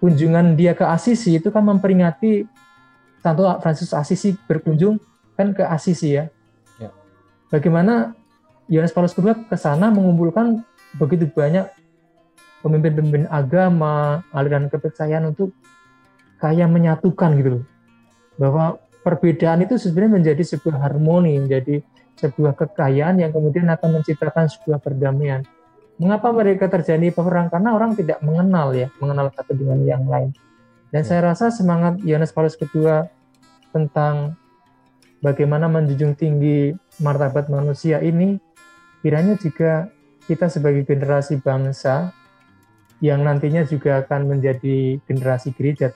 [0.00, 2.48] kunjungan dia ke Asisi itu kan memperingati
[3.20, 4.96] Santo Francis Asisi berkunjung
[5.34, 6.30] kan ke Asisi ya.
[6.78, 6.90] Ya.
[7.50, 8.14] Bagaimana
[8.70, 10.64] Yohanes Paulus II ke sana mengumpulkan
[10.96, 11.68] begitu banyak
[12.64, 15.52] pemimpin-pemimpin agama, aliran kepercayaan untuk
[16.40, 17.64] kayak menyatukan gitu loh.
[18.40, 18.64] Bahwa
[19.04, 21.84] perbedaan itu sebenarnya menjadi sebuah harmoni, menjadi
[22.16, 25.44] sebuah kekayaan yang kemudian akan menciptakan sebuah perdamaian.
[26.00, 27.52] Mengapa mereka terjadi perang?
[27.52, 30.34] Karena orang tidak mengenal ya, mengenal satu dengan yang lain.
[30.90, 31.06] Dan Ya.
[31.06, 33.06] saya rasa semangat Yohanes Paulus II
[33.70, 34.38] tentang
[35.24, 38.36] bagaimana menjunjung tinggi martabat manusia ini,
[39.00, 39.88] kiranya juga
[40.28, 42.12] kita sebagai generasi bangsa
[43.00, 45.88] yang nantinya juga akan menjadi generasi gereja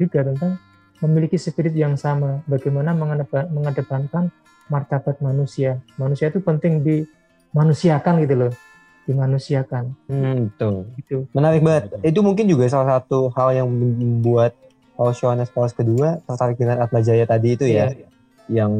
[0.00, 0.56] juga tentang
[1.00, 4.28] memiliki spirit yang sama, bagaimana mengedepan- mengedepankan
[4.68, 5.80] martabat manusia.
[5.96, 8.52] Manusia itu penting dimanusiakan gitu loh,
[9.08, 10.74] dimanusiakan Hmm, betul.
[11.00, 11.16] gitu.
[11.32, 11.96] Menarik banget.
[12.04, 14.52] Itu mungkin juga salah satu hal yang membuat
[14.92, 18.08] Paus Yohanes Paulus kedua tertarik dengan Atma Jaya tadi itu ya, Iya.
[18.50, 18.72] Yang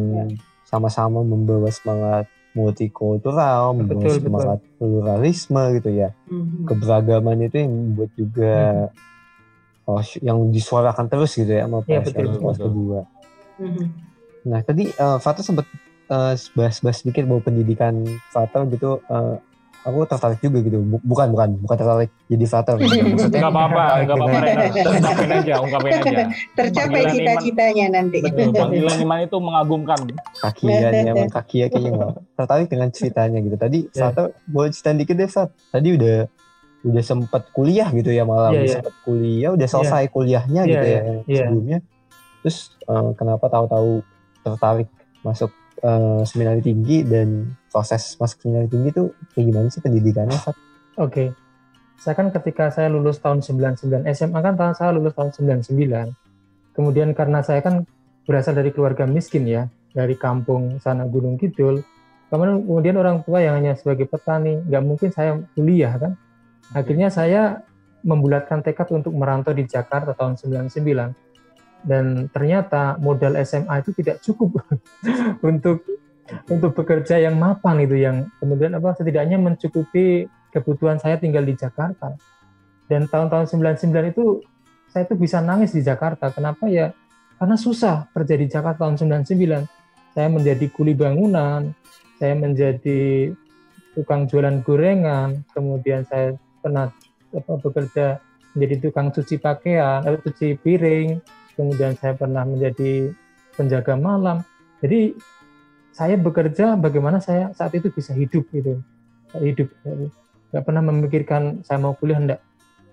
[0.66, 4.26] sama-sama membawa semangat multikultural, membawa Betul, betul.
[4.26, 6.08] semangat pluralisme gitu ya.
[6.26, 6.66] Mhm.
[6.66, 8.54] Keberagaman itu yang membuat juga
[9.80, 12.66] Paus- yang disuarakan terus gitu ya sama Paus betul, betul.
[12.70, 13.00] kedua.
[13.58, 13.84] Mhm.
[14.46, 15.66] Nah tadi eh, Fata sempat
[16.06, 19.02] eh, bahas-bahas sedikit bahwa pendidikan Fata gitu.
[19.02, 19.36] eh,
[19.80, 20.78] aku tertarik juga gitu.
[20.78, 22.70] Bu- bukan bukan bukan tertarik jadi Fata.
[22.78, 24.38] Maksudnya Nggak apa-apa, nggak apa-apa.
[24.90, 26.22] Ungkapin aja, ungkapin aja.
[26.52, 28.18] Tercapai cita-citanya nanti.
[28.20, 30.00] Betul, panggilan iman itu mengagumkan.
[30.38, 34.06] kakian ya emang kakia kayaknya nggak tertarik dengan ceritanya gitu tadi Ya.
[34.06, 36.16] Fata boleh cerita dikit deh Fat tadi udah
[36.80, 38.74] udah sempat kuliah gitu ya malah Iya, udah iya.
[38.74, 41.38] sempat kuliah udah selesai kuliahnya Iya, gitu ya iya, iya.
[41.42, 41.78] sebelumnya
[42.40, 43.90] terus eh, kenapa tahu-tahu
[44.40, 44.88] tertarik
[45.20, 50.38] masuk eh, seminari tinggi dan proses masuk seminari tinggi tuh kayak gimana sih pendidikannya?
[51.00, 51.32] Oke.
[52.00, 56.16] Saya kan ketika saya lulus tahun 99, SMA kan tahun saya lulus tahun 99.
[56.72, 57.84] Kemudian karena saya kan
[58.24, 61.84] berasal dari keluarga miskin ya, dari kampung sana Gunung Kidul.
[62.32, 66.12] Kemudian, kemudian orang tua yang hanya sebagai petani, nggak mungkin saya kuliah kan.
[66.72, 67.60] Akhirnya saya
[68.00, 71.29] membulatkan tekad untuk merantau di Jakarta tahun 99.
[71.80, 74.60] Dan ternyata modal SMA itu tidak cukup
[75.50, 75.84] untuk
[76.46, 82.14] untuk bekerja yang mapan itu yang kemudian apa setidaknya mencukupi kebutuhan saya tinggal di Jakarta.
[82.90, 84.42] Dan tahun-tahun 99 itu
[84.90, 86.34] saya tuh bisa nangis di Jakarta.
[86.34, 86.90] Kenapa ya?
[87.38, 89.64] Karena susah kerja di Jakarta tahun 99.
[90.10, 91.70] Saya menjadi kuli bangunan,
[92.18, 93.30] saya menjadi
[93.94, 96.90] tukang jualan gorengan, kemudian saya pernah
[97.30, 98.18] apa, bekerja
[98.58, 101.22] menjadi tukang cuci pakaian, atau cuci piring,
[101.60, 103.12] kemudian saya pernah menjadi
[103.52, 104.40] penjaga malam.
[104.80, 105.12] Jadi
[105.92, 108.80] saya bekerja bagaimana saya saat itu bisa hidup gitu.
[109.36, 109.68] Hidup
[110.50, 112.40] nggak pernah memikirkan saya mau kuliah enggak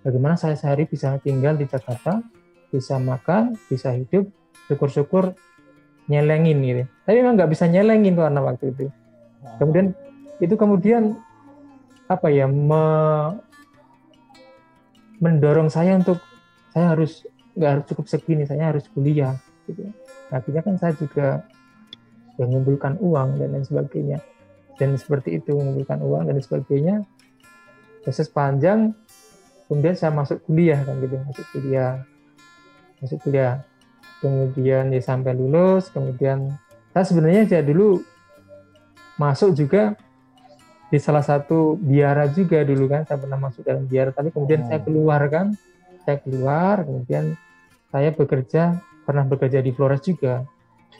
[0.06, 2.22] bagaimana saya sehari bisa tinggal di Jakarta
[2.70, 4.30] bisa makan bisa hidup
[4.70, 5.34] syukur-syukur
[6.06, 6.84] nyelengin gitu.
[7.08, 8.86] Tapi memang nggak bisa nyelengin karena waktu itu.
[9.58, 9.96] Kemudian
[10.38, 11.18] itu kemudian
[12.08, 13.42] apa ya me-
[15.18, 16.22] mendorong saya untuk
[16.72, 17.26] saya harus
[17.58, 19.34] nggak harus cukup segini saya harus kuliah
[19.66, 19.90] gitu.
[20.30, 21.42] Akhirnya kan saya juga
[22.38, 24.22] mengumpulkan uang dan lain sebagainya.
[24.78, 26.96] Dan seperti itu mengumpulkan uang dan sebagainya.
[28.06, 28.94] Proses panjang
[29.66, 31.18] kemudian saya masuk kuliah kan gitu.
[31.18, 31.94] Masuk kuliah.
[33.02, 33.66] Masuk kuliah.
[34.22, 36.58] Kemudian ya sampai lulus kemudian
[36.94, 38.02] saya sebenarnya saya dulu
[39.18, 39.94] masuk juga
[40.90, 44.14] di salah satu biara juga dulu kan saya pernah masuk dalam biara.
[44.14, 45.58] Tapi kemudian saya keluar kan
[46.06, 47.34] saya keluar kemudian
[47.92, 50.44] saya bekerja pernah bekerja di Flores juga.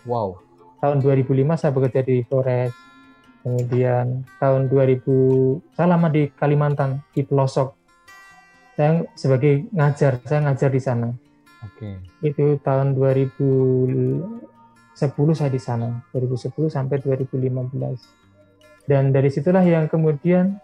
[0.08, 0.40] Wow.
[0.78, 2.72] tahun 2005 saya bekerja di Flores.
[3.42, 7.74] Kemudian tahun 2000 saya lama di Kalimantan di pelosok.
[8.78, 11.10] Saya sebagai ngajar saya ngajar di sana.
[11.58, 11.98] Oke.
[12.22, 14.22] itu tahun 2010
[15.34, 20.62] saya di sana 2010 sampai 2015 dan dari situlah yang kemudian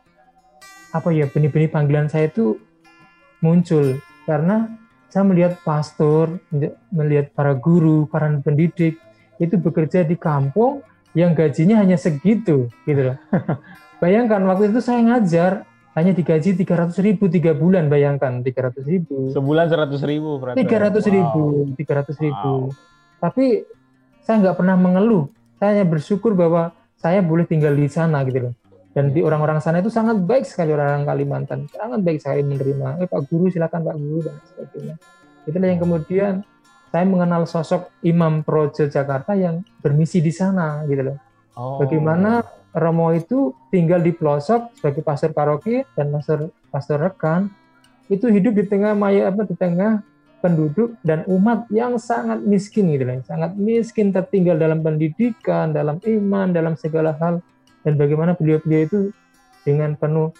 [0.96, 2.62] apa ya benih-benih panggilan saya itu
[3.44, 4.00] muncul.
[4.24, 4.72] Karena
[5.14, 6.42] saya melihat pastor
[6.90, 8.98] melihat para guru para pendidik
[9.38, 10.82] itu bekerja di kampung
[11.14, 13.18] yang gajinya hanya segitu gitu loh
[14.02, 19.70] bayangkan waktu itu saya ngajar hanya digaji 300 ribu tiga bulan bayangkan 300 ribu Sebulan
[19.70, 20.66] 100 ribu berarti.
[20.66, 22.74] 300 ribu, 300 ribu.
[23.22, 23.62] Tapi
[24.26, 25.30] saya nggak pernah mengeluh.
[25.62, 28.54] Saya hanya bersyukur bahwa saya boleh tinggal di sana gitu loh.
[28.94, 33.02] Dan di orang-orang sana itu sangat baik sekali orang Kalimantan, sangat baik sekali menerima.
[33.02, 34.96] Eh Pak Guru silakan Pak Guru dan sebagainya.
[35.50, 36.34] Itulah yang kemudian
[36.94, 41.18] saya mengenal sosok Imam Projo Jakarta yang bermisi di sana gitu loh.
[41.58, 41.82] Oh.
[41.82, 47.50] Bagaimana Romo itu tinggal di pelosok sebagai pastor paroki dan pastor pastor rekan
[48.14, 50.06] itu hidup di tengah maya apa di tengah
[50.42, 56.52] penduduk dan umat yang sangat miskin gitu loh, sangat miskin tertinggal dalam pendidikan, dalam iman,
[56.52, 57.40] dalam segala hal
[57.84, 59.00] dan bagaimana beliau-beliau itu
[59.64, 60.32] dengan penuh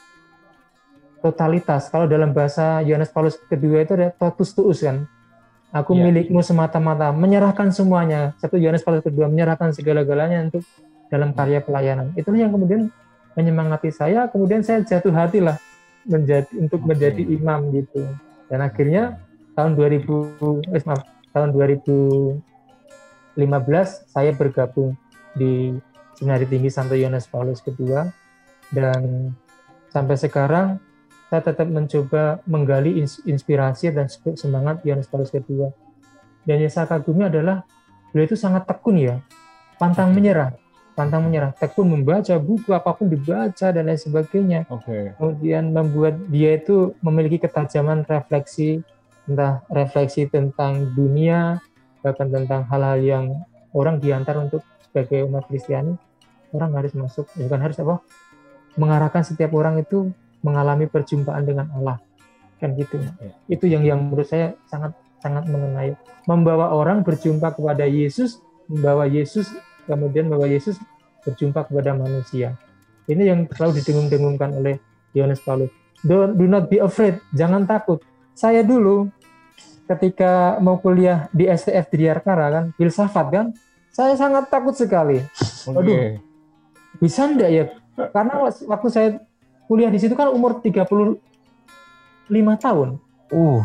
[1.24, 1.88] totalitas.
[1.88, 5.08] Kalau dalam bahasa Yohanes Paulus kedua itu ada totus tuus kan.
[5.74, 6.06] Aku Ya.
[6.06, 8.36] milikmu semata-mata, menyerahkan semuanya.
[8.38, 10.62] Satu Yohanes Paulus kedua menyerahkan segala-galanya untuk
[11.10, 12.14] dalam karya pelayanan.
[12.14, 12.92] Itulah yang kemudian
[13.34, 14.30] menyemangati saya.
[14.30, 15.58] Kemudian saya jatuh hati lah
[16.06, 16.94] menjadi untuk Oke.
[16.94, 18.06] menjadi imam gitu.
[18.52, 19.18] Dan akhirnya
[19.58, 21.02] tahun 2000 eh, maaf,
[21.34, 22.38] tahun 2015
[24.14, 24.94] saya bergabung
[25.34, 25.74] di
[26.16, 28.10] Seminari Tinggi Santo Yohanes Paulus kedua.
[28.74, 29.32] Dan
[29.94, 30.82] sampai sekarang
[31.30, 34.06] saya tetap mencoba menggali ins- inspirasi dan
[34.38, 35.74] semangat Yohanes Paulus kedua.
[36.46, 37.66] Dan yang saya kagumi adalah
[38.14, 39.18] beliau itu sangat tekun ya,
[39.82, 40.54] pantang menyerah,
[40.94, 44.70] pantang menyerah, tekun membaca buku apa pun dibaca dan lain sebagainya.
[44.70, 45.18] Oke.
[45.18, 48.86] kemudian membuat dia itu memiliki ketajaman refleksi
[49.24, 51.64] entah refleksi tentang dunia
[52.04, 53.26] bahkan tentang hal-hal yang
[53.72, 54.62] orang diantar untuk
[54.94, 55.98] sebagai umat Kristiani
[56.54, 58.06] orang harus masuk bukan harus apa
[58.78, 60.14] mengarahkan setiap orang itu
[60.46, 61.98] mengalami perjumpaan dengan Allah
[62.62, 63.34] kan gitu Ya.
[63.50, 65.98] itu yang yang menurut saya sangat sangat mengenai
[66.30, 68.38] membawa orang berjumpa kepada Yesus
[68.70, 69.50] membawa Yesus
[69.90, 70.78] kemudian membawa Yesus
[71.26, 72.54] berjumpa kepada manusia
[73.08, 74.80] ini yang selalu didengung-dengungkan oleh
[75.12, 75.72] Yohanes Paulus.
[76.04, 78.00] Do, do not be afraid, jangan takut.
[78.36, 79.08] Saya dulu
[79.88, 83.46] ketika mau kuliah di STF di kan, filsafat kan,
[83.94, 85.22] saya sangat takut sekali.
[85.64, 85.78] Oke.
[85.78, 86.18] Aduh.
[86.98, 87.66] Bisa enggak ya?
[88.10, 89.08] Karena waktu saya
[89.64, 91.22] kuliah di situ kan umur 35
[92.58, 92.98] tahun.
[93.30, 93.62] Uh,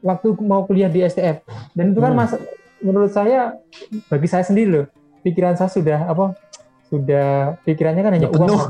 [0.00, 1.46] Waktu mau kuliah di STF.
[1.72, 2.18] Dan itu kan Hmm.
[2.18, 2.34] mas,
[2.78, 3.54] menurut saya,
[4.06, 4.86] bagi saya sendiri loh,
[5.22, 6.34] pikiran saya sudah apa?
[6.86, 8.50] Sudah pikirannya kan hanya Udah uang.
[8.50, 8.60] penuh.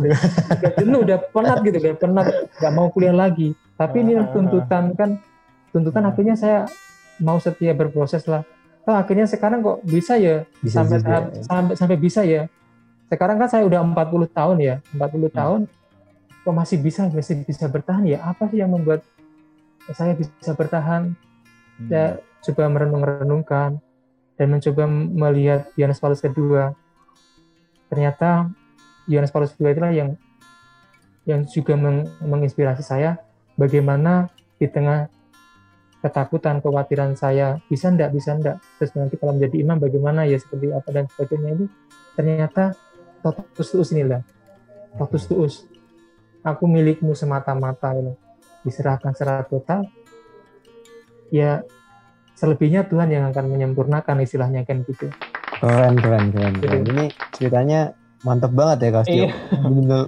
[0.52, 3.56] udah jenuh, udah penat gitu, udah penat, nggak mau kuliah lagi.
[3.74, 4.28] Tapi ini Ah.
[4.28, 5.10] tuntutan kan,
[5.72, 6.68] tuntutan akhirnya saya
[7.16, 8.44] mau setia berproses lah.
[8.82, 11.06] Oh, akhirnya sekarang kok bisa ya bisa sampai juga.
[11.06, 12.50] tahap, sampai sampai bisa ya.
[13.06, 15.36] Sekarang kan saya udah 40 tahun ya, 40 Hmm.
[15.36, 15.60] tahun
[16.42, 18.18] kok masih bisa masih bisa bertahan ya?
[18.26, 19.06] Apa sih yang membuat
[19.94, 21.14] saya bisa bertahan?
[21.78, 21.86] Hmm.
[21.86, 22.06] Saya
[22.42, 23.78] coba merenung-renungkan
[24.34, 26.74] dan mencoba melihat Yohanes Paulus kedua.
[27.86, 28.50] Ternyata
[29.06, 30.18] Yohanes Paulus kedua itulah yang
[31.22, 33.14] yang juga meng- menginspirasi saya
[33.54, 34.26] bagaimana
[34.58, 35.06] di tengah
[36.02, 40.74] ketakutan, kekhawatiran saya bisa ndak, bisa ndak, terus nanti kalau menjadi imam bagaimana ya seperti
[40.74, 41.64] apa dan sebagainya itu
[42.18, 42.74] ternyata
[43.22, 44.26] totus tuus inilah,
[44.98, 45.54] totus tuus.
[46.42, 48.18] Aku milikmu semata-mata, gitu.
[48.66, 49.86] diserahkan secara total.
[51.30, 51.62] Ya
[52.34, 55.06] selebihnya Tuhan yang akan menyempurnakan istilahnya kan gitu.
[55.62, 56.82] Keren, keren, keren, keren.
[56.82, 56.90] Gitu.
[56.90, 57.04] Ini
[57.38, 57.80] ceritanya
[58.26, 59.04] mantep banget ya Kak.
[59.06, 59.28] Iya.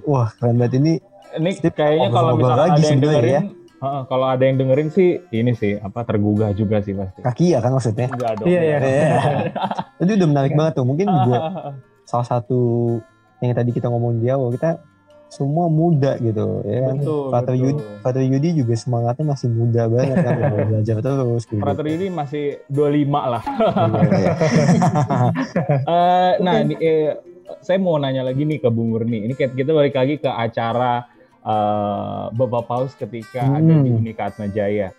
[0.03, 0.93] Wah keren banget ini.
[1.35, 3.41] Ini Steve, kayaknya kalau misalkan lagi ada yang sebenarnya dengerin, ya.
[3.81, 7.19] Kalau ada yang dengerin sih ini sih apa tergugah juga sih pasti.
[7.21, 8.07] Kaki ya kan maksudnya.
[8.07, 8.47] Enggak dong.
[8.47, 8.77] Iya, iya.
[8.79, 9.19] Iya.
[10.01, 10.85] Itu udah menarik banget tuh.
[10.87, 11.37] Mungkin juga
[12.09, 12.61] salah satu
[13.43, 14.79] yang tadi kita ngomongin di awal kita
[15.27, 16.87] semua muda gitu ya.
[16.87, 16.95] kan.
[17.01, 17.65] Betul, Frater betul.
[17.67, 20.33] Yudi, Frater Yudi juga semangatnya masih muda banget kan
[20.71, 21.61] belajar terus gitu.
[21.61, 23.43] Frater ini masih 25 lah.
[23.43, 24.33] Iya, iya.
[25.85, 27.11] Eh, nah, ini, eh,
[27.59, 29.27] saya mau nanya lagi nih ke Bung Murni.
[29.27, 31.14] Ini kita balik lagi ke acara
[31.45, 33.55] eh, Bapak Paus ketika Hmm.
[33.55, 34.89] ada di Unika Atma Jaya.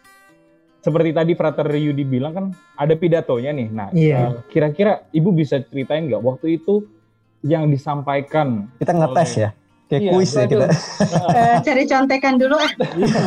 [0.79, 3.69] Seperti tadi Frater Yudi bilang kan ada pidatonya nih.
[3.69, 4.17] Nah, Iya.
[4.17, 6.87] eh, kira-kira Ibu bisa ceritain nggak waktu itu
[7.43, 8.71] yang disampaikan?
[8.77, 9.51] Kita ngetes ya.
[9.87, 10.67] Kayak Iya, kuis ya kita.
[11.37, 12.71] Eh, cari contekan dulu ah.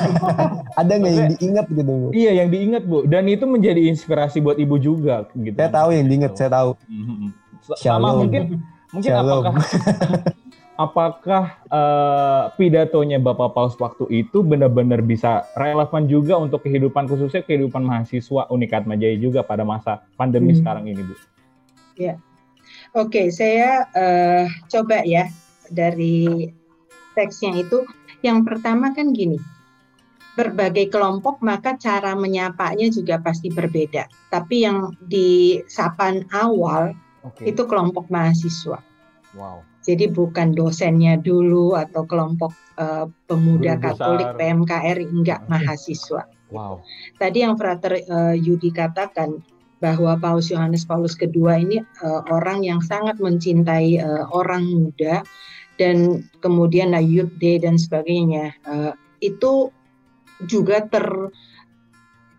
[0.80, 2.08] Ada nggak yang diingat gitu Bu?
[2.12, 3.04] Iya, yang diingat Bu.
[3.04, 5.28] Dan itu menjadi inspirasi buat Ibu juga.
[5.30, 5.56] Gitu.
[5.56, 6.76] Saya tahu yang diingat, saya tahu.
[6.86, 7.32] Mhm.
[7.62, 8.16] Sama Shalom.
[8.18, 8.44] mungkin
[8.90, 9.40] mungkin Shalom.
[9.42, 9.56] apakah
[10.80, 17.84] apakah eh, pidatonya Bapak Paus waktu itu benar-benar bisa relevan juga untuk kehidupan khususnya kehidupan
[17.84, 20.64] mahasiswa Unikat Majaya juga pada masa pandemi Hmm.
[20.64, 21.16] sekarang ini Bu.
[22.96, 25.28] Oke, saya eh, coba ya
[25.68, 26.50] dari
[27.14, 27.84] teksnya itu.
[28.20, 29.40] Yang pertama kan gini,
[30.36, 34.08] berbagai kelompok maka cara menyapanya juga pasti berbeda.
[34.32, 37.48] Tapi yang di sapaan awal Oke.
[37.48, 38.80] itu kelompok mahasiswa.
[39.38, 39.69] Wow.
[39.90, 43.98] Jadi bukan dosennya dulu atau kelompok eh, pemuda Guru besar.
[43.98, 45.50] Katolik PMKRI, enggak Oke.
[45.50, 46.30] mahasiswa.
[46.54, 46.86] Wow.
[47.18, 49.42] Tadi yang Frater eh, Yudi katakan
[49.82, 55.26] bahwa Paus Yohanes Paulus II ini eh, orang yang sangat mencintai eh, orang muda
[55.82, 58.94] dan kemudian nah, Youth Day dan sebagainya eh,
[59.26, 59.72] itu
[60.46, 60.84] juga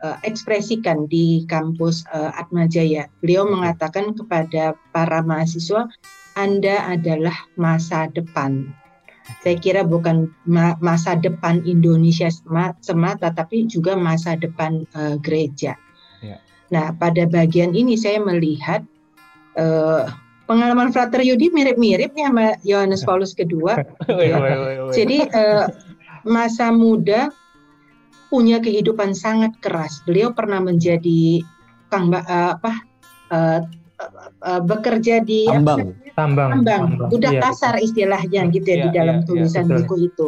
[0.00, 3.10] terekspresikan di kampus eh, Atmajaya.
[3.18, 5.88] Beliau mengatakan kepada para mahasiswa,
[6.40, 8.72] Anda adalah masa depan.
[9.44, 15.76] Saya kira bukan ma- masa depan Indonesia sema- semata, tapi juga masa depan eh, gereja.
[16.24, 16.40] Ya.
[16.72, 18.80] Nah, pada bagian ini saya melihat
[19.60, 20.04] eh,
[20.48, 23.36] pengalaman Frater Yudi mirip-mirip nih sama Yohanes Paulus
[24.08, 24.92] woi, woi.
[24.96, 25.66] Jadi eh,
[26.24, 27.28] masa muda
[28.32, 30.00] punya kehidupan sangat keras.
[30.08, 31.44] Beliau pernah menjadi
[31.92, 32.72] kang apa
[33.30, 33.60] eh,
[34.46, 35.78] eh, bekerja di Tambang.
[35.92, 36.12] namanya?
[36.16, 36.50] Tambang.
[36.60, 39.76] tambang, budak Iya, kasar istilahnya gitu ya Iya, di dalam iya, iya, tulisan betul.
[39.84, 40.26] buku itu.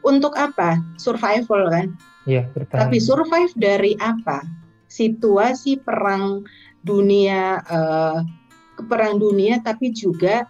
[0.00, 0.80] Untuk apa?
[0.96, 1.86] Survival kan.
[2.24, 2.80] Iya, bertahan.
[2.88, 4.42] Tapi survive dari apa?
[4.90, 6.42] Situasi perang
[6.82, 8.18] dunia, eh,
[8.88, 10.48] perang dunia, tapi juga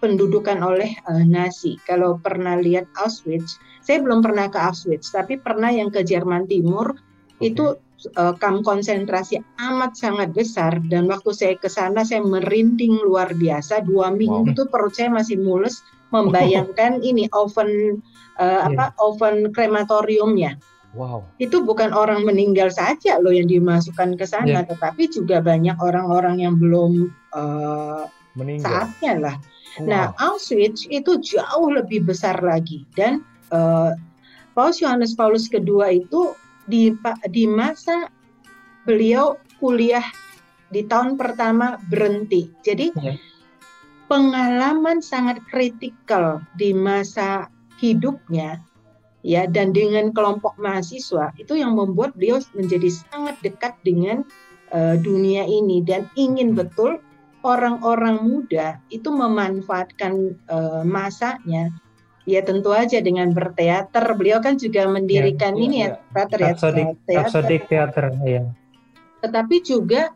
[0.00, 1.76] pendudukan oleh eh, Nazi.
[1.84, 6.96] Kalau pernah lihat Auschwitz, saya belum pernah ke Auschwitz, tapi pernah yang ke Jerman Timur
[7.40, 7.76] itu
[8.06, 13.84] eh, kamp konsentrasi amat sangat besar dan waktu saya ke sana saya merinding luar biasa
[13.84, 14.52] dua minggu Wow.
[14.52, 15.80] itu perut saya masih mules
[16.10, 18.00] membayangkan ini oven
[18.36, 20.56] eh, apa oven krematoriumnya
[20.90, 21.22] Wow.
[21.38, 24.66] itu bukan orang meninggal saja loh yang dimasukkan ke sana, Ya.
[24.66, 28.02] tetapi juga banyak orang-orang yang belum eh,
[28.34, 28.66] Meninggal.
[28.90, 29.36] saatnya lah.
[29.78, 29.86] Wow.
[29.86, 33.22] Nah, Auschwitz itu jauh lebih besar lagi dan
[33.54, 33.94] eh,
[34.50, 35.62] Paus Yohanes Paulus II
[35.94, 36.34] itu
[36.70, 36.94] di
[37.28, 38.06] di masa
[38.86, 40.06] beliau kuliah
[40.70, 42.48] di tahun pertama berhenti.
[42.62, 43.18] Jadi Ya.
[44.06, 47.50] pengalaman sangat kritikal di masa
[47.82, 48.62] hidupnya
[49.20, 54.24] ya dan dengan kelompok mahasiswa itu yang membuat beliau menjadi sangat dekat dengan
[54.72, 56.98] eh, dunia ini dan ingin betul
[57.44, 61.72] orang-orang muda itu memanfaatkan eh, masanya
[62.28, 66.52] ya tentu aja dengan berteater beliau kan juga mendirikan Ya, ini ya, ya teater ya
[67.08, 68.04] teater Theater.
[68.24, 68.42] Iya.
[69.20, 70.12] tetapi juga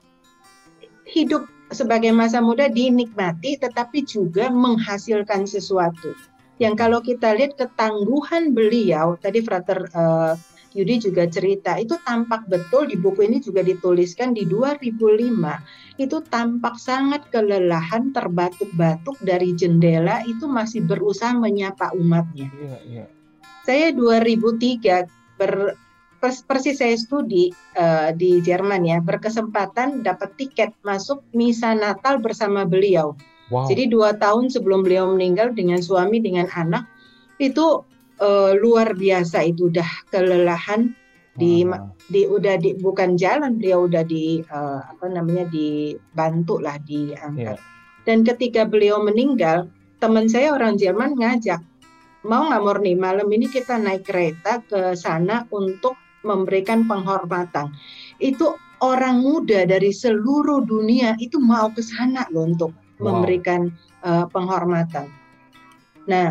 [1.05, 6.15] hidup sebagai masa muda dinikmati tetapi juga menghasilkan sesuatu.
[6.63, 10.35] Yang kalau kita lihat ketangguhan beliau, tadi Frater eh,
[10.75, 14.91] Yudi juga cerita, itu tampak betul di buku ini juga dituliskan di 2005.
[16.03, 22.51] Itu tampak sangat kelelahan terbatuk-batuk dari jendela itu masih berusaha menyapa umatnya.
[22.51, 23.05] Iya, iya.
[23.63, 25.07] Saya 2003
[25.39, 25.79] ber,
[26.19, 32.67] pers- persis saya studi eh, di Jerman ya, berkesempatan dapat tiket masuk misa Natal bersama
[32.67, 33.15] beliau.
[33.55, 33.71] Wow.
[33.71, 36.83] Jadi dua tahun sebelum beliau meninggal dengan suami dengan anak
[37.39, 37.87] itu
[38.25, 40.97] eh, luar biasa itu udah kelelahan
[41.37, 41.91] di Wah.
[42.09, 47.61] di udah di bukan jalan beliau udah di eh, apa namanya dibantu lah diangkat.
[48.09, 49.69] Dan ketika beliau meninggal,
[50.01, 51.61] teman saya orang Jerman ngajak
[52.25, 55.93] mau nggak murni malam ini kita naik kereta ke sana untuk
[56.25, 57.69] memberikan penghormatan.
[58.17, 62.73] Itu orang muda dari seluruh dunia itu mau ke sana loh untuk
[63.03, 63.11] Wow.
[63.21, 63.75] memberikan
[64.07, 65.11] eh, penghormatan.
[66.07, 66.31] Nah,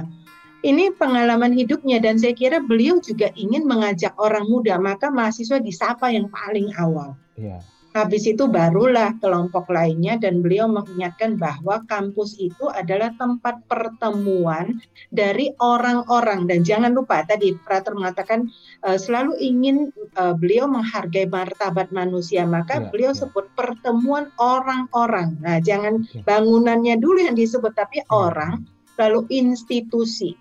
[0.63, 6.07] ini pengalaman hidupnya dan saya kira beliau juga ingin mengajak orang muda, maka mahasiswa disapa
[6.07, 7.19] yang paling awal.
[7.35, 7.59] Iya.
[7.93, 14.81] Habis itu barulah kelompok lainnya dan beliau mengingatkan bahwa kampus itu adalah tempat pertemuan
[15.13, 18.49] dari orang-orang dan jangan lupa tadi Prater mengatakan
[18.81, 23.29] uh, selalu ingin uh, beliau menghargai martabat manusia maka ya, beliau ya.
[23.29, 25.37] sebut pertemuan orang-orang.
[25.45, 26.25] Nah, jangan ya.
[26.25, 28.09] bangunannya dulu yang disebut tapi ya.
[28.09, 28.65] orang
[28.97, 30.33] lalu institusi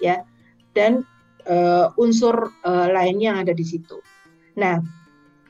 [0.00, 0.24] ya
[0.74, 1.04] dan
[1.46, 4.00] uh, unsur uh, lainnya yang ada di situ.
[4.58, 4.82] Nah,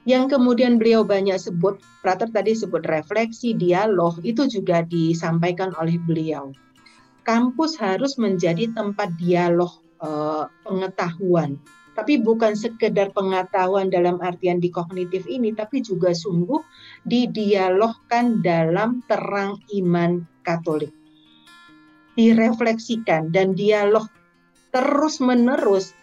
[0.08, 6.56] yang kemudian beliau banyak sebut, Prater tadi sebut refleksi, dialog, itu juga disampaikan oleh beliau.
[7.22, 9.68] Kampus harus menjadi tempat dialog
[10.00, 11.60] eh, pengetahuan,
[11.92, 16.64] tapi bukan sekedar pengetahuan dalam artian di kognitif ini, tapi juga sungguh
[17.04, 20.96] didialogkan dalam terang iman Katolik.
[22.16, 24.08] Direfleksikan dan dialog
[24.70, 25.94] terus-menerus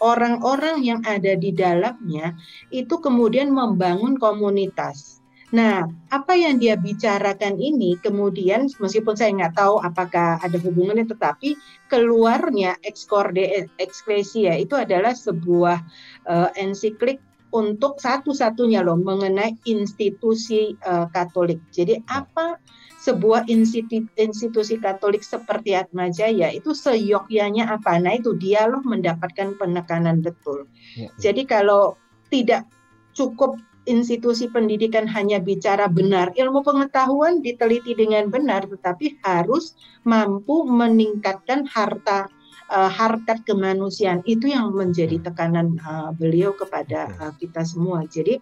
[0.00, 2.34] orang-orang yang ada di dalamnya
[2.72, 5.20] itu kemudian membangun komunitas.
[5.50, 5.82] Nah,
[6.14, 11.58] apa yang dia bicarakan ini kemudian meskipun saya nggak tahu apakah ada hubungannya, tetapi
[11.90, 15.82] keluarnya Excorde Ecclesia itu adalah sebuah
[16.30, 17.18] uh, ensiklik
[17.50, 21.58] untuk satu-satunya loh mengenai institusi uh, Katolik.
[21.74, 22.62] Jadi apa
[23.00, 27.96] sebuah institusi, institusi Katolik seperti Atma Jaya itu seyogyanya apa?
[27.96, 30.68] Nah itu dialog mendapatkan penekanan betul.
[30.92, 31.32] Ya, ya.
[31.32, 31.96] Jadi kalau
[32.28, 32.68] tidak
[33.16, 33.56] cukup
[33.88, 39.72] institusi pendidikan hanya bicara benar, ilmu pengetahuan diteliti dengan benar, tetapi harus
[40.04, 42.28] mampu meningkatkan harta
[42.68, 45.32] uh, harkat kemanusiaan itu yang menjadi ya.
[45.32, 48.04] tekanan uh, beliau kepada uh, kita semua.
[48.04, 48.38] Jadi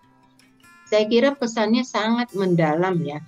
[0.91, 3.23] saya kira pesannya sangat mendalam ya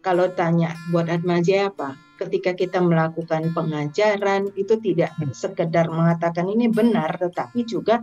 [0.00, 1.98] kalau tanya buat Atmaja apa?
[2.18, 5.30] Ketika kita melakukan pengajaran itu tidak hmm.
[5.30, 8.02] sekedar mengatakan ini benar, tetapi juga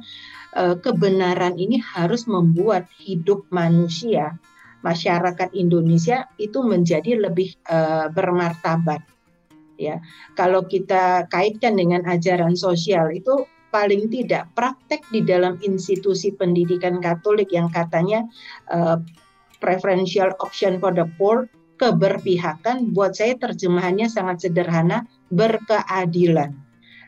[0.55, 4.39] e, kebenaran ini harus membuat hidup manusia,
[4.83, 7.77] masyarakat Indonesia itu menjadi lebih e,
[8.11, 9.03] bermartabat.
[9.75, 9.99] Ya,
[10.39, 13.43] kalau kita kaitkan dengan ajaran sosial itu
[13.75, 18.23] paling tidak praktek di dalam institusi pendidikan Katolik yang katanya
[18.71, 18.95] uh,
[19.59, 21.43] preferential option for the poor
[21.75, 26.55] keberpihakan buat saya terjemahannya sangat sederhana berkeadilan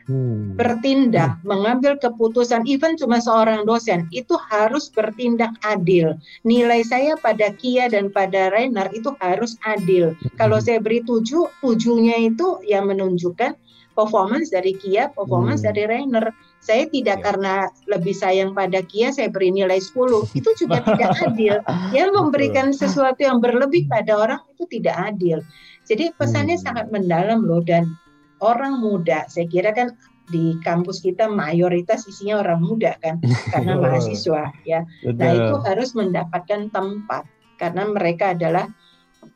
[0.08, 0.56] hmm.
[0.56, 1.44] bertindak hmm.
[1.44, 8.08] mengambil keputusan even cuma seorang dosen itu harus bertindak adil nilai saya pada Kia dan
[8.10, 10.34] pada Rainer itu harus adil hmm.
[10.40, 13.54] kalau saya beri tujuh tujuhnya itu yang menunjukkan
[13.98, 15.68] performance dari Kia performance hmm.
[15.74, 16.30] dari Rainer
[16.62, 17.24] saya tidak ya.
[17.26, 17.54] karena
[17.90, 20.38] lebih sayang pada Kia saya beri nilai 10.
[20.38, 21.58] Itu juga tidak adil.
[21.90, 25.42] Ya memberikan sesuatu yang berlebih pada orang itu tidak adil.
[25.86, 26.64] Jadi pesannya hmm.
[26.66, 27.90] sangat mendalam loh dan
[28.38, 29.26] orang muda.
[29.26, 29.94] Saya kira kan
[30.28, 33.18] di kampus kita mayoritas isinya orang muda kan
[33.54, 34.84] karena mahasiswa ya.
[35.08, 37.24] Nah, itu harus mendapatkan tempat
[37.56, 38.68] karena mereka adalah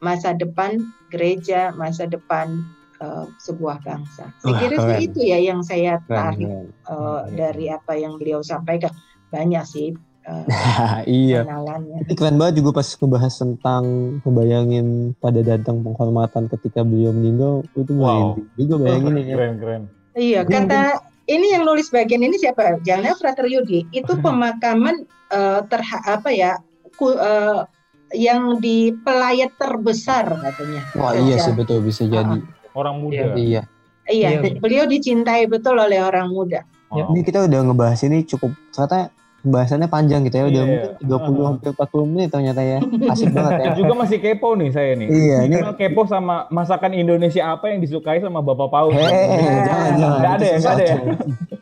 [0.04, 2.66] masa depan gereja, masa depan
[3.02, 4.30] uh, sebuah bangsa.
[4.38, 8.94] Saya kira Wah, itu ya yang saya tarik uh, dari apa yang beliau sampaikan.
[9.32, 9.96] Banyak sih
[10.28, 10.46] uh,
[11.08, 11.42] iya.
[11.42, 13.84] Ini keren banget juga pas ngebahas tentang
[14.22, 18.38] ngebayangin pada datang penghormatan ketika beliau meninggal itu wow.
[18.54, 19.36] juga bayangin ya.
[19.36, 19.82] Keren keren.
[20.12, 21.00] Iya kata
[21.30, 22.82] ini yang nulis bagian ini siapa?
[22.84, 23.88] Jangan Frater Yudi.
[23.90, 26.60] Itu pemakaman uh, terha apa ya?
[27.00, 27.64] Ku, uh,
[28.12, 30.84] yang di pelayat terbesar katanya.
[31.00, 32.44] Wah iya sih betul bisa jadi.
[32.44, 33.36] Uh, orang muda.
[33.36, 33.62] Iya.
[34.02, 34.58] Iya, iya.
[34.58, 36.66] beliau dicintai betul oleh orang muda.
[36.90, 37.14] Oh.
[37.14, 40.70] Ini kita udah ngebahas ini cukup ternyata pembahasannya panjang gitu ya udah yeah.
[41.02, 41.46] mungkin 20 uh.
[41.50, 42.78] hampir 40 menit ternyata ya.
[43.10, 43.70] Asik banget ya.
[43.74, 45.08] Juga masih kepo nih saya nih.
[45.10, 48.94] Iya, ini kepo sama masakan Indonesia apa yang disukai sama Bapak Paus.
[48.94, 50.18] Hei, nah, jangan jangan.
[50.18, 50.96] Enggak ada ya, enggak ada ya.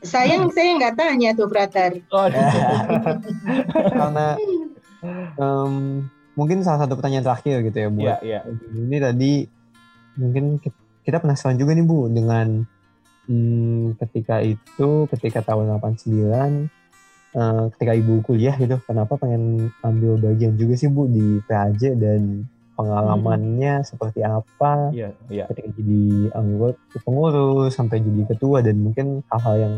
[0.01, 1.93] Sayang saya nggak tanya tuh Bratar.
[2.13, 2.27] Oh,
[4.01, 4.27] Karena
[5.41, 6.05] um,
[6.37, 8.21] mungkin salah satu pertanyaan terakhir gitu ya buat.
[8.25, 8.77] Yeah, yeah.
[8.77, 9.33] Ini tadi
[10.21, 10.80] mungkin kita
[11.19, 12.63] penasaran juga nih Bu dengan
[13.27, 16.39] hmm, ketika itu ketika tahun 89 uh,
[17.35, 22.47] eh, ketika Ibu kuliah gitu kenapa pengen ambil bagian juga sih Bu di PAJ dan
[22.79, 23.87] pengalamannya hmm.
[23.87, 25.45] seperti apa yeah, yeah.
[25.51, 29.75] ketika jadi anggota pengurus sampai jadi ketua dan mungkin hal-hal yang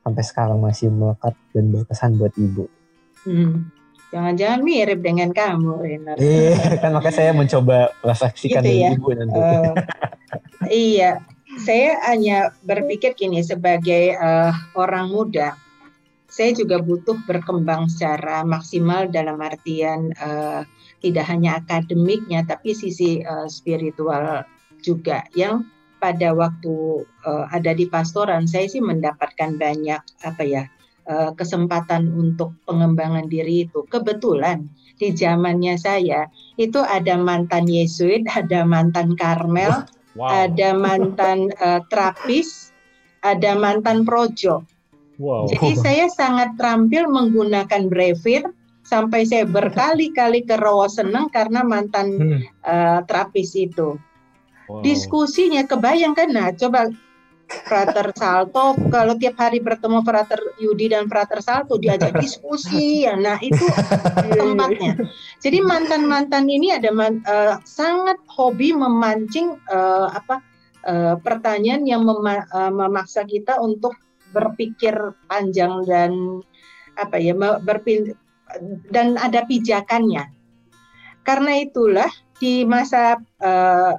[0.00, 2.64] sampai sekarang masih melekat dan berkesan buat Ibu.
[3.28, 3.68] Hmm.
[4.10, 6.16] Jangan-jangan mirip dengan kamu, Renar.
[6.18, 8.90] Iya, kan makanya saya mencoba refleksikan gitu ya?
[8.98, 9.38] ibu nanti.
[9.38, 9.74] Uh,
[10.66, 11.22] iya,
[11.62, 15.54] saya hanya berpikir gini sebagai uh, orang muda,
[16.26, 20.66] saya juga butuh berkembang secara maksimal dalam artian uh,
[20.98, 24.42] tidak hanya akademiknya, tapi sisi uh, spiritual
[24.82, 30.64] juga yang pada waktu uh, ada di pastoran saya sih mendapatkan banyak apa ya
[31.10, 33.82] eh, kesempatan untuk pengembangan diri itu.
[33.90, 39.84] Kebetulan di zamannya saya itu ada mantan Yesuit, ada mantan Karmel,
[40.18, 40.26] Wow.
[40.26, 42.70] ada mantan eh, terapis,
[43.26, 44.62] ada mantan projo.
[45.20, 45.46] Wow.
[45.52, 48.42] Jadi saya sangat terampil menggunakan brevir
[48.88, 52.40] sampai saya berkali-kali ke Rowo seneng karena mantan Hmm.
[52.42, 53.94] eh, terapis itu.
[54.66, 54.82] Wow.
[54.82, 56.90] Diskusinya kebayangkan nah coba
[57.50, 63.36] Frater Salto kalau tiap hari bertemu Frater Yudi dan Frater Salto diajak diskusi ya nah
[63.42, 63.66] itu
[64.30, 64.94] tempatnya.
[65.42, 70.42] Jadi mantan-mantan ini ada man- eh, sangat hobi memancing eh, apa
[70.86, 73.98] eh, pertanyaan yang mema- eh, memaksa kita untuk
[74.30, 74.94] berpikir
[75.26, 76.42] panjang dan
[76.94, 78.14] apa ya berpin-
[78.90, 80.30] dan ada pijakannya.
[81.26, 83.94] Karena itulah di masa eh,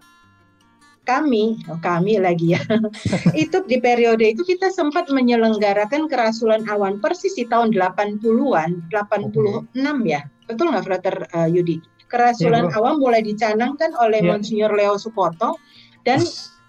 [1.01, 2.61] kami, oh, kami lagi ya,
[3.33, 9.73] itu di periode itu kita sempat menyelenggarakan kerasulan awan persis di tahun 80-an, 86
[10.05, 10.21] ya.
[10.45, 11.81] Betul nggak Frater eh, Yudi?
[12.05, 14.29] Kerasulan Iya, awam mulai dicanangkan oleh Iya.
[14.35, 15.55] Monsinyur Leo Sukoto
[16.03, 16.19] dan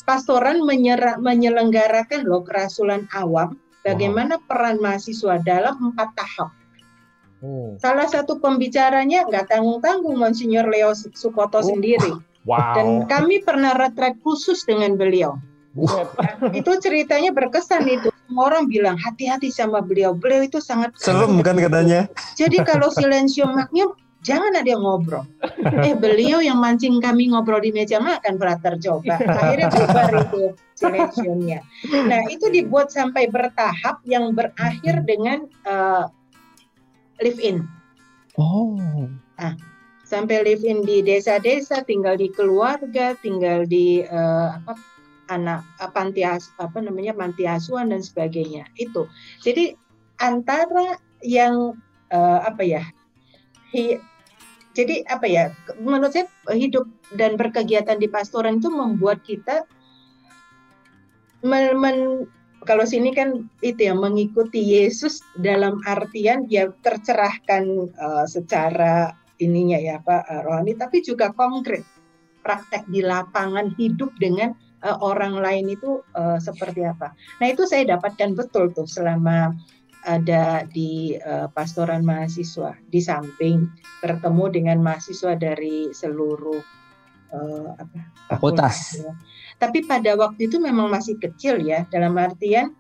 [0.03, 6.51] pastoran menyera- menyelenggarakan loh kerasulan awam bagaimana peran mahasiswa dalam empat tahap.
[7.43, 7.75] Oh.
[7.83, 11.67] Salah satu pembicaranya nggak tanggung-tanggung Monsinyur Leo Sukoto Oh.
[11.67, 12.15] sendiri.
[12.43, 12.75] Wow.
[12.75, 15.39] Dan kami pernah retret khusus dengan beliau.
[15.73, 16.09] Buset.
[16.59, 18.09] Itu ceritanya berkesan itu.
[18.29, 20.13] Semua orang bilang hati-hati sama beliau.
[20.13, 22.09] Beliau itu sangat Serem kan katanya.
[22.37, 25.25] Jadi kalau silensium magnum jangan ada yang ngobrol.
[25.87, 29.17] Eh beliau yang mancing kami ngobrol di meja makan frater coba.
[29.17, 30.43] Akhirnya bubar itu
[30.77, 31.61] silensiumnya.
[31.89, 36.05] Nah itu dibuat sampai bertahap yang berakhir dengan eh,
[37.25, 37.65] live in.
[38.37, 38.77] Oh.
[40.13, 44.77] Sampai live in di desa-desa, tinggal di keluarga, tinggal di eh, apa
[45.33, 48.69] anak eh, panti apa namanya panti asuhan dan sebagainya.
[48.77, 49.09] Itu.
[49.41, 49.73] Jadi
[50.21, 51.73] antara yang
[52.13, 52.85] eh, apa ya?
[53.73, 54.01] hi-
[54.77, 55.49] jadi apa ya?
[55.81, 56.85] Menurut saya hidup
[57.17, 59.65] dan berkegiatan di pastoran itu membuat kita
[61.41, 62.29] men- men-
[62.63, 69.99] kalau sini kan itu ya mengikuti Yesus dalam artian dia tercerahkan eh, secara ininya ya
[70.01, 71.83] Pak eh, rohani tapi juga konkret
[72.43, 77.15] praktek di lapangan hidup dengan eh, orang lain itu eh, seperti apa.
[77.43, 79.55] Nah itu saya dapatkan betul tuh selama
[80.03, 83.71] ada di eh, pastoran mahasiswa di samping
[84.03, 86.63] bertemu dengan mahasiswa dari seluruh
[87.31, 87.99] eh, apa,
[88.35, 88.99] Fakultas.
[89.63, 92.75] Tapi pada waktu itu memang masih kecil ya dalam artian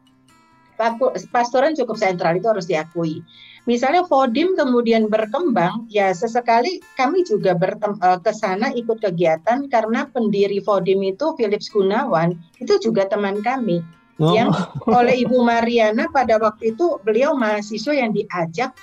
[1.30, 3.22] pastoran cukup sentral itu harus diakui.
[3.62, 10.58] Misalnya Fodim kemudian berkembang, ya sesekali kami juga eh, ke sana ikut kegiatan karena pendiri
[10.58, 13.82] Fodim itu Philips Gunawan itu juga teman kami
[14.22, 14.36] Oh.
[14.36, 14.54] yang
[14.86, 18.76] oleh Ibu Mariana pada waktu itu beliau mahasiswa yang diajak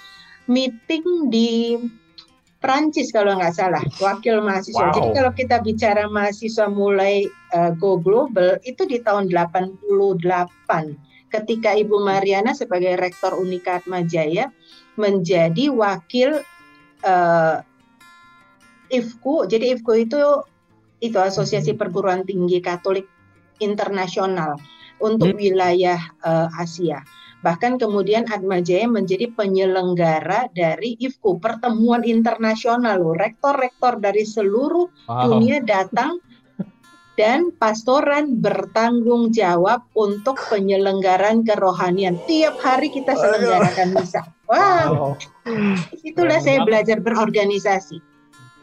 [0.51, 1.77] meeting di
[2.59, 4.91] Prancis kalau nggak salah wakil mahasiswa.
[4.91, 4.95] Wow.
[4.99, 7.23] Jadi kalau kita bicara mahasiswa mulai
[7.55, 9.88] eh, go global itu di tahun 88
[11.30, 14.51] ketika Ibu Mariana sebagai rektor Unika Atmajaya
[14.97, 16.41] menjadi wakil
[17.05, 17.57] eh,
[18.89, 19.47] IFKU.
[19.47, 20.21] Jadi IFKU itu
[20.99, 23.07] itu Asosiasi Perguruan Tinggi Katolik
[23.63, 24.59] Internasional
[24.99, 26.99] untuk wilayah eh, Asia.
[27.39, 33.15] Bahkan kemudian Atmajaya menjadi penyelenggara dari IFKU, pertemuan internasional loh.
[33.15, 35.39] Rektor-rektor dari seluruh Wow.
[35.39, 36.19] dunia datang
[37.20, 42.15] dan pastoran bertanggung jawab untuk penyelenggaran kerohanian.
[42.24, 44.24] Tiap hari kita selenggarakan misa.
[44.47, 45.20] Wow,
[45.99, 47.99] itulah saya belajar berorganisasi.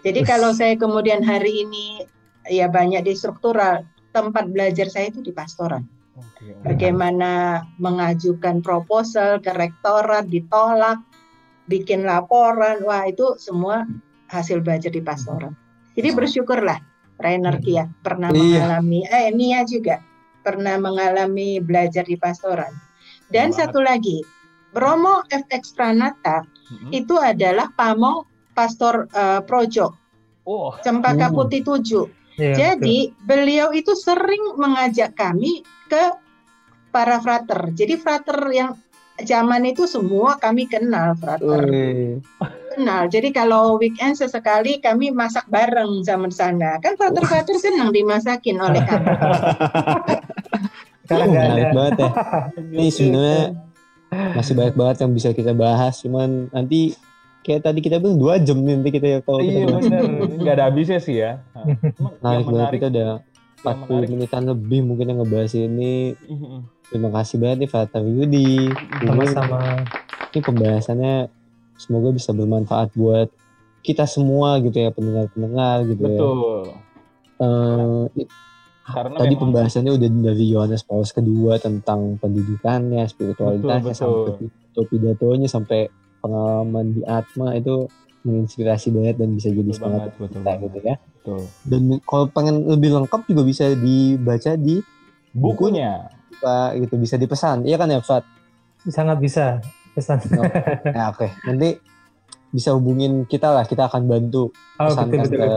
[0.00, 2.08] Jadi kalau saya kemudian hari ini
[2.48, 3.84] ya banyak di struktural,
[4.16, 5.84] tempat belajar saya itu di pastoran.
[6.16, 6.56] Oke.
[6.64, 10.96] Bagaimana mengajukan proposal ke rektorat ditolak,
[11.68, 13.84] bikin laporan, wah itu semua
[14.32, 15.52] hasil belajar di pastoran.
[15.92, 18.38] Jadi bersyukurlah Rainer Kia pernah Iya.
[18.62, 20.00] mengalami, eh Nia juga
[20.40, 22.70] pernah mengalami belajar di pastoran.
[23.26, 24.22] Dan satu lagi,
[24.70, 26.94] Bromo FX Pranata Mm-mm.
[26.94, 29.96] itu adalah pamong pastor eh, Projo
[30.46, 30.70] Oh.
[30.78, 31.34] Cempaka Hmm.
[31.34, 32.06] Putih 7.
[32.38, 36.14] Iya, Jadi beliau itu sering mengajak kami ke
[36.94, 37.74] para frater.
[37.74, 38.78] Jadi frater yang
[39.24, 41.64] zaman itu semua kami kenal frater.
[41.64, 42.20] Wih.
[42.76, 43.08] Kenal.
[43.08, 46.76] Jadi kalau weekend sesekali kami masak bareng sama sana.
[46.84, 49.06] Kan frater-frater senang dimasakin oleh kami.
[51.06, 51.24] Ada.
[51.24, 52.10] Menarik banget ya.
[52.60, 53.44] Ini sebenarnya
[54.36, 56.02] masih banyak banget yang bisa kita bahas.
[56.04, 56.92] Cuman nanti
[57.46, 59.84] kayak tadi kita bilang dua jam nih nanti kita kalau kita Iya bahas.
[59.86, 60.02] benar.
[60.36, 61.40] Nggak ada habisnya sih ya.
[62.20, 63.10] Nah, yang banget menarik, kita udah
[63.68, 64.08] 40 menarik.
[64.10, 66.14] menitan lebih mungkin yang ngebahas ini.
[66.86, 68.70] Terima kasih banget nih Fatah Yudi.
[69.00, 69.82] Sama-sama.
[70.28, 71.14] ini pembahasannya
[71.74, 73.28] semoga bisa bermanfaat buat
[73.80, 76.10] kita semua gitu ya pendengar-pendengar gitu ya.
[76.12, 76.60] Betul.
[77.36, 78.26] Eh,
[78.86, 84.46] Karena tadi memang- pembahasannya udah dari Yohanes Paulus kedua tentang pendidikannya, spiritualitasnya, Betul, sampai betul.
[84.46, 85.80] pidato-pidatonya, sampai
[86.18, 87.90] pengalaman di Atma itu
[88.22, 90.62] menginspirasi banget dan bisa jadi betul semangat banget, betul kita banget.
[90.62, 90.96] gitu ya.
[91.26, 91.42] Betul.
[91.66, 94.78] Dan kalau pengen lebih lengkap juga bisa dibaca di
[95.34, 96.06] Bukunya.
[96.38, 97.66] Pak gitu bisa dipesan.
[97.66, 98.22] Iya kan ya, Fat?
[98.86, 99.58] Sangat bisa
[99.98, 100.22] pesan.
[100.94, 101.26] Nah, oke.
[101.44, 101.76] Nanti
[102.54, 105.40] bisa hubungin kita lah, kita akan bantu Oh, pesankan betul betul.
[105.42, 105.50] ke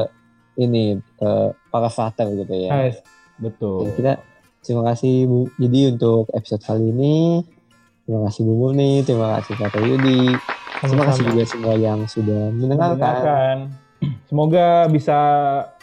[0.59, 0.83] ini
[1.15, 1.29] ke
[1.69, 2.69] para father gitu ya.
[2.73, 2.91] Ah,
[3.39, 3.87] Betul.
[3.87, 4.11] Ya, kita
[4.65, 5.39] terima kasih Bu.
[5.55, 7.15] Jadi untuk episode kali ini
[8.03, 10.35] terima kasih Bu Murni, terima kasih Kak Yudi,
[10.83, 12.97] terima kasih juga semua yang sudah mendengarkan.
[12.99, 13.88] Mendengarkan.
[14.29, 15.17] Semoga bisa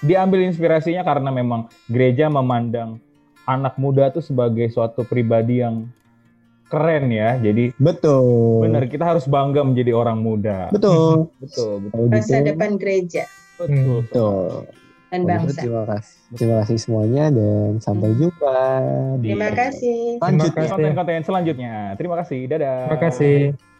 [0.00, 2.96] diambil inspirasinya karena memang gereja memandang
[3.44, 5.90] anak muda tuh sebagai suatu pribadi yang
[6.66, 7.38] keren ya.
[7.38, 8.66] Jadi Betul.
[8.66, 10.70] benar kita harus bangga menjadi orang muda.
[10.70, 11.30] Betul.
[11.42, 11.90] Betul, betul.
[11.92, 13.24] Kalau gitu, Masa depan gereja
[13.56, 14.04] Betul.
[14.04, 14.48] betul.
[15.06, 15.62] dan bangsa.
[15.62, 16.16] terima kasih.
[16.34, 18.58] Terima kasih semuanya dan sampai jumpa
[19.22, 19.98] di Terima kasih.
[20.18, 20.70] lanjut Terima kasih.
[20.74, 21.74] Konten-konten selanjutnya.
[21.94, 22.40] Terima kasih.
[22.50, 22.78] Dadah.
[22.90, 23.75] Terima kasih.